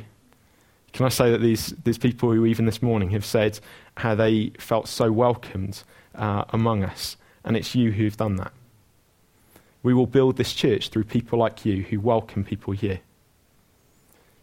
Can 0.93 1.05
I 1.05 1.09
say 1.09 1.32
that 1.32 1.41
these, 1.41 1.74
these 1.82 1.99
people 1.99 2.32
who, 2.32 2.47
even 2.47 2.66
this 2.66 2.80
morning, 2.80 3.11
have 3.11 3.26
said 3.26 3.59
how 3.97 4.14
they 4.14 4.51
felt 4.59 4.86
so 4.86 5.11
welcomed 5.11 5.82
uh, 6.14 6.45
among 6.51 6.84
us, 6.84 7.16
and 7.45 7.57
it's 7.57 7.74
you 7.74 7.91
who've 7.91 8.16
done 8.16 8.36
that. 8.36 8.53
We 9.82 9.93
will 9.93 10.07
build 10.07 10.36
this 10.36 10.53
church 10.53 10.89
through 10.89 11.05
people 11.05 11.39
like 11.39 11.66
you 11.66 11.82
who 11.82 11.99
welcome 11.99 12.45
people 12.45 12.74
here. 12.74 13.01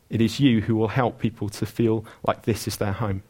It 0.10 0.20
is 0.20 0.42
you 0.42 0.62
who 0.62 0.76
will 0.76 0.90
help 0.90 1.20
people 1.20 1.48
to 1.50 1.66
feel 1.66 2.06
like 2.28 2.44
this 2.44 2.68
is 2.68 2.78
their 2.78 2.92
home. 2.92 3.24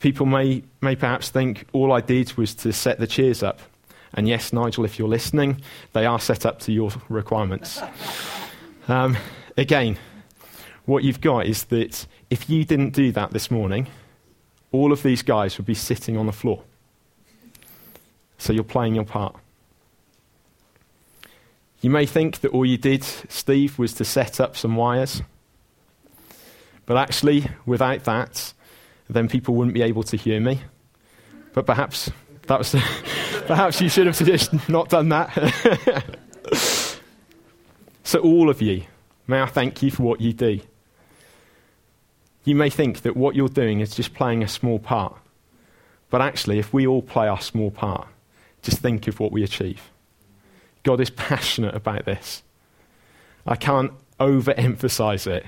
People 0.00 0.24
may, 0.24 0.62
may 0.80 0.96
perhaps 0.96 1.28
think 1.28 1.66
all 1.72 1.92
I 1.92 2.00
did 2.00 2.32
was 2.38 2.54
to 2.56 2.72
set 2.72 2.98
the 2.98 3.06
chairs 3.06 3.42
up. 3.42 3.60
And 4.14 4.28
yes, 4.28 4.52
Nigel, 4.52 4.84
if 4.84 4.98
you're 4.98 5.08
listening, 5.08 5.60
they 5.92 6.06
are 6.06 6.18
set 6.18 6.46
up 6.46 6.60
to 6.60 6.72
your 6.72 6.90
requirements. 7.08 7.80
Um, 8.88 9.16
again, 9.56 9.98
what 10.86 11.04
you've 11.04 11.20
got 11.20 11.46
is 11.46 11.64
that 11.64 12.06
if 12.30 12.48
you 12.48 12.64
didn't 12.64 12.90
do 12.90 13.12
that 13.12 13.32
this 13.32 13.50
morning, 13.50 13.88
all 14.72 14.92
of 14.92 15.02
these 15.02 15.22
guys 15.22 15.58
would 15.58 15.66
be 15.66 15.74
sitting 15.74 16.16
on 16.16 16.26
the 16.26 16.32
floor. 16.32 16.62
So 18.38 18.52
you're 18.52 18.64
playing 18.64 18.94
your 18.94 19.04
part. 19.04 19.36
You 21.80 21.90
may 21.90 22.06
think 22.06 22.40
that 22.40 22.50
all 22.50 22.64
you 22.64 22.78
did, 22.78 23.04
Steve, 23.04 23.78
was 23.78 23.92
to 23.94 24.04
set 24.04 24.40
up 24.40 24.56
some 24.56 24.76
wires. 24.76 25.22
But 26.86 26.96
actually, 26.96 27.46
without 27.66 28.04
that, 28.04 28.52
then 29.08 29.28
people 29.28 29.54
wouldn't 29.54 29.74
be 29.74 29.82
able 29.82 30.02
to 30.04 30.16
hear 30.16 30.40
me. 30.40 30.60
But 31.52 31.66
perhaps 31.66 32.10
that 32.46 32.58
was 32.58 32.74
perhaps 33.48 33.80
you 33.80 33.88
should 33.88 34.06
have 34.06 34.18
just 34.18 34.68
not 34.68 34.90
done 34.90 35.08
that. 35.08 35.32
so 38.04 38.20
all 38.20 38.50
of 38.50 38.62
you, 38.62 38.84
may 39.26 39.40
I 39.42 39.46
thank 39.46 39.82
you 39.82 39.90
for 39.90 40.04
what 40.04 40.20
you 40.20 40.32
do. 40.32 40.60
You 42.44 42.54
may 42.54 42.70
think 42.70 43.02
that 43.02 43.16
what 43.16 43.34
you're 43.34 43.48
doing 43.48 43.80
is 43.80 43.94
just 43.94 44.14
playing 44.14 44.42
a 44.42 44.48
small 44.48 44.78
part. 44.78 45.16
But 46.10 46.22
actually, 46.22 46.58
if 46.58 46.72
we 46.72 46.86
all 46.86 47.02
play 47.02 47.26
our 47.26 47.40
small 47.40 47.70
part, 47.70 48.06
just 48.62 48.78
think 48.78 49.08
of 49.08 49.18
what 49.18 49.32
we 49.32 49.42
achieve. 49.42 49.90
God 50.82 51.00
is 51.00 51.10
passionate 51.28 51.74
about 51.74 52.04
this. 52.04 52.42
I 53.46 53.56
can't 53.56 53.92
overemphasize 54.20 55.26
it. 55.26 55.46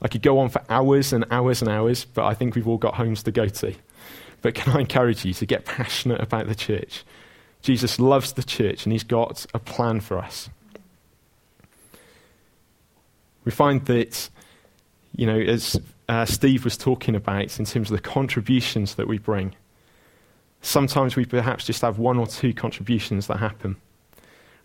I 0.00 0.08
could 0.08 0.22
go 0.22 0.38
on 0.38 0.48
for 0.48 0.62
hours 0.68 1.12
and 1.12 1.24
hours 1.30 1.62
and 1.62 1.70
hours, 1.70 2.04
but 2.04 2.24
I 2.24 2.34
think 2.34 2.54
we've 2.54 2.68
all 2.68 2.78
got 2.78 2.94
homes 2.94 3.22
to 3.24 3.32
go 3.32 3.48
to. 3.48 3.74
But 4.46 4.54
can 4.54 4.76
I 4.76 4.78
encourage 4.78 5.24
you 5.24 5.34
to 5.34 5.44
get 5.44 5.64
passionate 5.64 6.20
about 6.20 6.46
the 6.46 6.54
church? 6.54 7.02
Jesus 7.62 7.98
loves 7.98 8.34
the 8.34 8.44
church 8.44 8.86
and 8.86 8.92
he's 8.92 9.02
got 9.02 9.44
a 9.52 9.58
plan 9.58 9.98
for 9.98 10.20
us. 10.20 10.48
We 13.44 13.50
find 13.50 13.84
that, 13.86 14.30
you 15.16 15.26
know, 15.26 15.36
as 15.36 15.80
uh, 16.08 16.26
Steve 16.26 16.62
was 16.62 16.76
talking 16.76 17.16
about 17.16 17.58
in 17.58 17.64
terms 17.64 17.90
of 17.90 17.96
the 17.96 18.00
contributions 18.00 18.94
that 18.94 19.08
we 19.08 19.18
bring, 19.18 19.56
sometimes 20.62 21.16
we 21.16 21.24
perhaps 21.24 21.64
just 21.64 21.82
have 21.82 21.98
one 21.98 22.16
or 22.16 22.28
two 22.28 22.54
contributions 22.54 23.26
that 23.26 23.38
happen. 23.38 23.74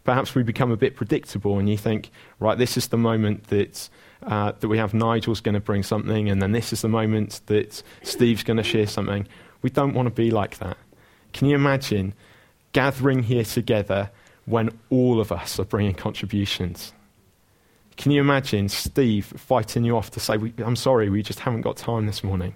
Perhaps 0.03 0.35
we 0.35 0.43
become 0.43 0.69
a 0.69 0.77
bit 0.77 0.95
predictable 0.95 1.57
and 1.57 1.67
you 1.67 1.77
think, 1.77 2.11
right, 2.39 2.59
this 2.59 2.77
is 2.77 2.89
the 2.89 2.99
moment 2.99 3.47
that 3.47 3.89
uh, 4.21 4.51
that 4.59 4.67
we 4.67 4.77
have 4.77 4.93
Nigel's 4.93 5.41
going 5.41 5.55
to 5.55 5.59
bring 5.59 5.81
something, 5.81 6.29
and 6.29 6.39
then 6.39 6.51
this 6.51 6.71
is 6.71 6.83
the 6.83 6.87
moment 6.87 7.41
that 7.47 7.81
Steve's 8.03 8.43
going 8.43 8.57
to 8.57 8.63
share 8.63 8.85
something. 8.85 9.27
We 9.61 9.69
don't 9.69 9.93
want 9.93 10.07
to 10.07 10.13
be 10.13 10.31
like 10.31 10.57
that. 10.59 10.77
Can 11.33 11.47
you 11.47 11.55
imagine 11.55 12.13
gathering 12.73 13.23
here 13.23 13.43
together 13.43 14.09
when 14.45 14.69
all 14.89 15.19
of 15.19 15.31
us 15.31 15.59
are 15.59 15.65
bringing 15.65 15.93
contributions? 15.93 16.93
Can 17.97 18.11
you 18.11 18.21
imagine 18.21 18.69
Steve 18.69 19.25
fighting 19.25 19.83
you 19.83 19.95
off 19.95 20.11
to 20.11 20.19
say, 20.19 20.35
I'm 20.63 20.75
sorry, 20.75 21.09
we 21.09 21.21
just 21.21 21.39
haven't 21.39 21.61
got 21.61 21.77
time 21.77 22.05
this 22.05 22.23
morning? 22.23 22.53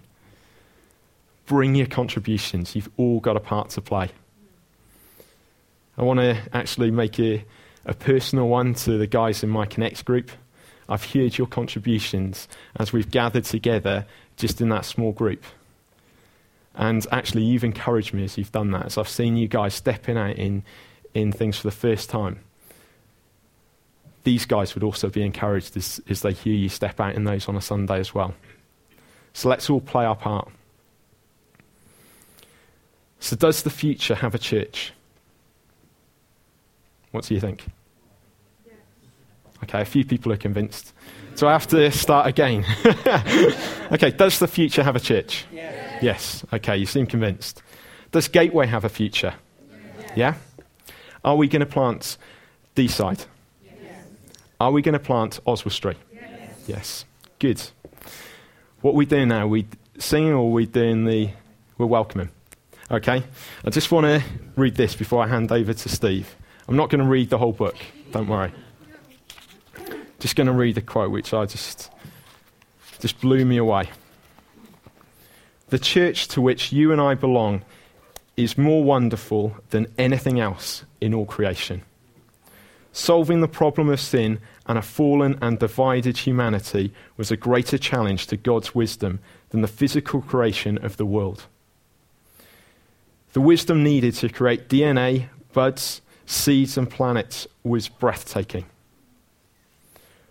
Bring 1.45 1.75
your 1.75 1.87
contributions. 1.87 2.75
You've 2.75 2.89
all 2.97 3.19
got 3.19 3.37
a 3.37 3.39
part 3.39 3.69
to 3.71 3.81
play. 3.81 4.09
I 5.97 6.03
want 6.03 6.19
to 6.19 6.41
actually 6.51 6.91
make 6.91 7.19
a, 7.19 7.45
a 7.85 7.93
personal 7.93 8.47
one 8.47 8.73
to 8.75 8.97
the 8.97 9.07
guys 9.07 9.43
in 9.43 9.49
my 9.49 9.65
Connect 9.65 10.03
group. 10.03 10.31
I've 10.89 11.05
heard 11.13 11.37
your 11.37 11.47
contributions 11.47 12.47
as 12.75 12.91
we've 12.91 13.09
gathered 13.09 13.45
together 13.45 14.05
just 14.37 14.61
in 14.61 14.69
that 14.69 14.85
small 14.85 15.11
group. 15.11 15.43
And 16.75 17.05
actually, 17.11 17.43
you've 17.43 17.63
encouraged 17.63 18.13
me 18.13 18.23
as 18.23 18.37
you've 18.37 18.51
done 18.51 18.71
that, 18.71 18.87
as 18.87 18.97
I've 18.97 19.09
seen 19.09 19.37
you 19.37 19.47
guys 19.47 19.73
stepping 19.73 20.17
out 20.17 20.35
in, 20.35 20.63
in 21.13 21.31
things 21.31 21.57
for 21.57 21.67
the 21.67 21.75
first 21.75 22.09
time. 22.09 22.39
These 24.23 24.45
guys 24.45 24.75
would 24.75 24.83
also 24.83 25.09
be 25.09 25.21
encouraged 25.21 25.77
as, 25.77 26.01
as 26.09 26.21
they 26.21 26.33
hear 26.33 26.53
you 26.53 26.67
step 26.67 26.99
out 26.99 27.15
in 27.15 27.23
those 27.23 27.47
on 27.47 27.55
a 27.55 27.61
Sunday 27.61 27.99
as 27.99 28.13
well. 28.13 28.33
So 29.33 29.49
let's 29.49 29.69
all 29.69 29.81
play 29.81 30.03
our 30.05 30.15
part. 30.15 30.49
So, 33.19 33.35
does 33.35 33.63
the 33.63 33.69
future 33.69 34.15
have 34.15 34.35
a 34.35 34.39
church? 34.39 34.93
What 37.11 37.23
do 37.25 37.33
you 37.33 37.39
think? 37.39 37.65
Okay, 39.63 39.81
a 39.81 39.85
few 39.85 40.05
people 40.05 40.31
are 40.31 40.37
convinced. 40.37 40.93
So 41.35 41.47
I 41.47 41.53
have 41.53 41.67
to 41.67 41.89
start 41.91 42.27
again. 42.27 42.65
okay, 43.91 44.11
does 44.11 44.39
the 44.39 44.47
future 44.47 44.83
have 44.83 44.95
a 44.95 44.99
church? 44.99 45.45
Yes. 45.51 45.84
Yes. 46.01 46.45
Okay, 46.53 46.77
you 46.77 46.85
seem 46.85 47.05
convinced. 47.05 47.61
Does 48.11 48.27
Gateway 48.27 48.67
have 48.67 48.85
a 48.85 48.89
future? 48.89 49.33
Yes. 49.99 50.11
Yeah? 50.15 50.33
Are 51.23 51.35
we 51.35 51.47
going 51.47 51.61
to 51.61 51.65
plant 51.65 52.17
Deeside? 52.75 53.25
Yes. 53.63 54.05
Are 54.59 54.71
we 54.71 54.81
going 54.81 54.93
to 54.93 54.99
plant 54.99 55.39
Oswestry? 55.45 55.95
Yes. 56.13 56.63
yes. 56.67 57.05
Good. 57.39 57.61
What 58.81 58.91
are 58.91 58.95
we 58.95 59.05
doing 59.05 59.29
now? 59.29 59.45
Are 59.45 59.47
we 59.47 59.65
singing 59.97 60.33
or 60.33 60.47
are 60.47 60.51
we 60.51 60.65
doing 60.65 61.05
the. 61.05 61.31
We're 61.77 61.87
welcoming. 61.87 62.29
Okay? 62.91 63.23
I 63.65 63.69
just 63.69 63.91
want 63.91 64.05
to 64.05 64.23
read 64.55 64.75
this 64.75 64.95
before 64.95 65.23
I 65.23 65.27
hand 65.27 65.51
over 65.51 65.73
to 65.73 65.89
Steve. 65.89 66.35
I'm 66.67 66.75
not 66.75 66.89
going 66.89 67.01
to 67.01 67.07
read 67.07 67.29
the 67.29 67.37
whole 67.37 67.51
book, 67.51 67.75
don't 68.11 68.27
worry. 68.27 68.51
Just 70.19 70.35
going 70.35 70.47
to 70.47 70.53
read 70.53 70.77
a 70.77 70.81
quote 70.81 71.11
which 71.11 71.33
I 71.33 71.45
just 71.45 71.91
just 72.99 73.19
blew 73.19 73.43
me 73.45 73.57
away. 73.57 73.89
The 75.69 75.79
church 75.79 76.27
to 76.29 76.41
which 76.41 76.71
you 76.71 76.91
and 76.91 77.01
I 77.01 77.15
belong 77.15 77.63
is 78.37 78.57
more 78.57 78.83
wonderful 78.83 79.55
than 79.71 79.87
anything 79.97 80.39
else 80.39 80.83
in 81.01 81.13
all 81.13 81.25
creation. 81.25 81.81
Solving 82.91 83.41
the 83.41 83.47
problem 83.47 83.89
of 83.89 83.99
sin 83.99 84.39
and 84.67 84.77
a 84.77 84.81
fallen 84.81 85.37
and 85.41 85.59
divided 85.59 86.19
humanity 86.19 86.93
was 87.17 87.31
a 87.31 87.37
greater 87.37 87.77
challenge 87.77 88.27
to 88.27 88.37
God's 88.37 88.73
wisdom 88.73 89.19
than 89.49 89.61
the 89.61 89.67
physical 89.67 90.21
creation 90.21 90.77
of 90.77 90.97
the 90.97 91.05
world. 91.05 91.45
The 93.33 93.41
wisdom 93.41 93.83
needed 93.83 94.13
to 94.15 94.29
create 94.29 94.69
DNA, 94.69 95.27
buds, 95.51 96.01
seeds, 96.25 96.77
and 96.77 96.89
planets 96.89 97.47
was 97.63 97.89
breathtaking. 97.89 98.65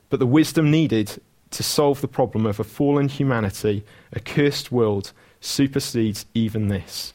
But 0.09 0.21
the 0.21 0.27
wisdom 0.27 0.71
needed 0.71 1.21
to 1.51 1.63
solve 1.63 2.01
the 2.01 2.09
problem 2.09 2.47
of 2.47 2.59
a 2.59 2.65
fallen 2.65 3.09
humanity, 3.09 3.85
a 4.13 4.21
cursed 4.21 4.73
world, 4.73 5.13
supersedes 5.45 6.27
even 6.35 6.69
this. 6.69 7.13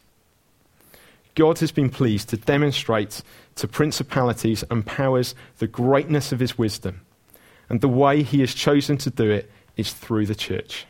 God 1.35 1.59
has 1.59 1.71
been 1.71 1.89
pleased 1.89 2.29
to 2.29 2.37
demonstrate 2.37 3.21
to 3.55 3.67
principalities 3.67 4.63
and 4.69 4.85
powers 4.85 5.35
the 5.57 5.67
greatness 5.67 6.31
of 6.31 6.39
his 6.39 6.57
wisdom. 6.57 7.01
And 7.69 7.81
the 7.81 7.87
way 7.87 8.23
he 8.23 8.39
has 8.41 8.53
chosen 8.53 8.97
to 8.97 9.09
do 9.09 9.29
it 9.29 9.49
is 9.77 9.93
through 9.93 10.25
the 10.25 10.35
church. 10.35 10.85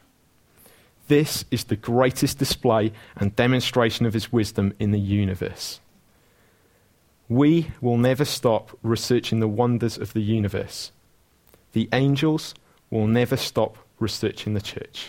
This 1.08 1.46
is 1.52 1.66
the 1.66 1.76
greatest 1.76 2.38
display 2.38 2.94
and 3.16 3.36
demonstration 3.36 4.06
of 4.06 4.14
his 4.14 4.32
wisdom 4.32 4.74
in 4.80 4.92
the 4.92 5.00
universe. 5.00 5.80
We 7.28 7.72
will 7.82 7.98
never 7.98 8.26
stop 8.26 8.78
researching 8.82 9.40
the 9.40 9.48
wonders 9.48 9.98
of 9.98 10.14
the 10.14 10.22
universe 10.22 10.92
the 11.74 11.90
angels 11.94 12.56
will 12.90 13.08
never 13.08 13.38
stop 13.38 13.78
researching 14.00 14.54
the 14.54 14.62
church. 14.62 15.08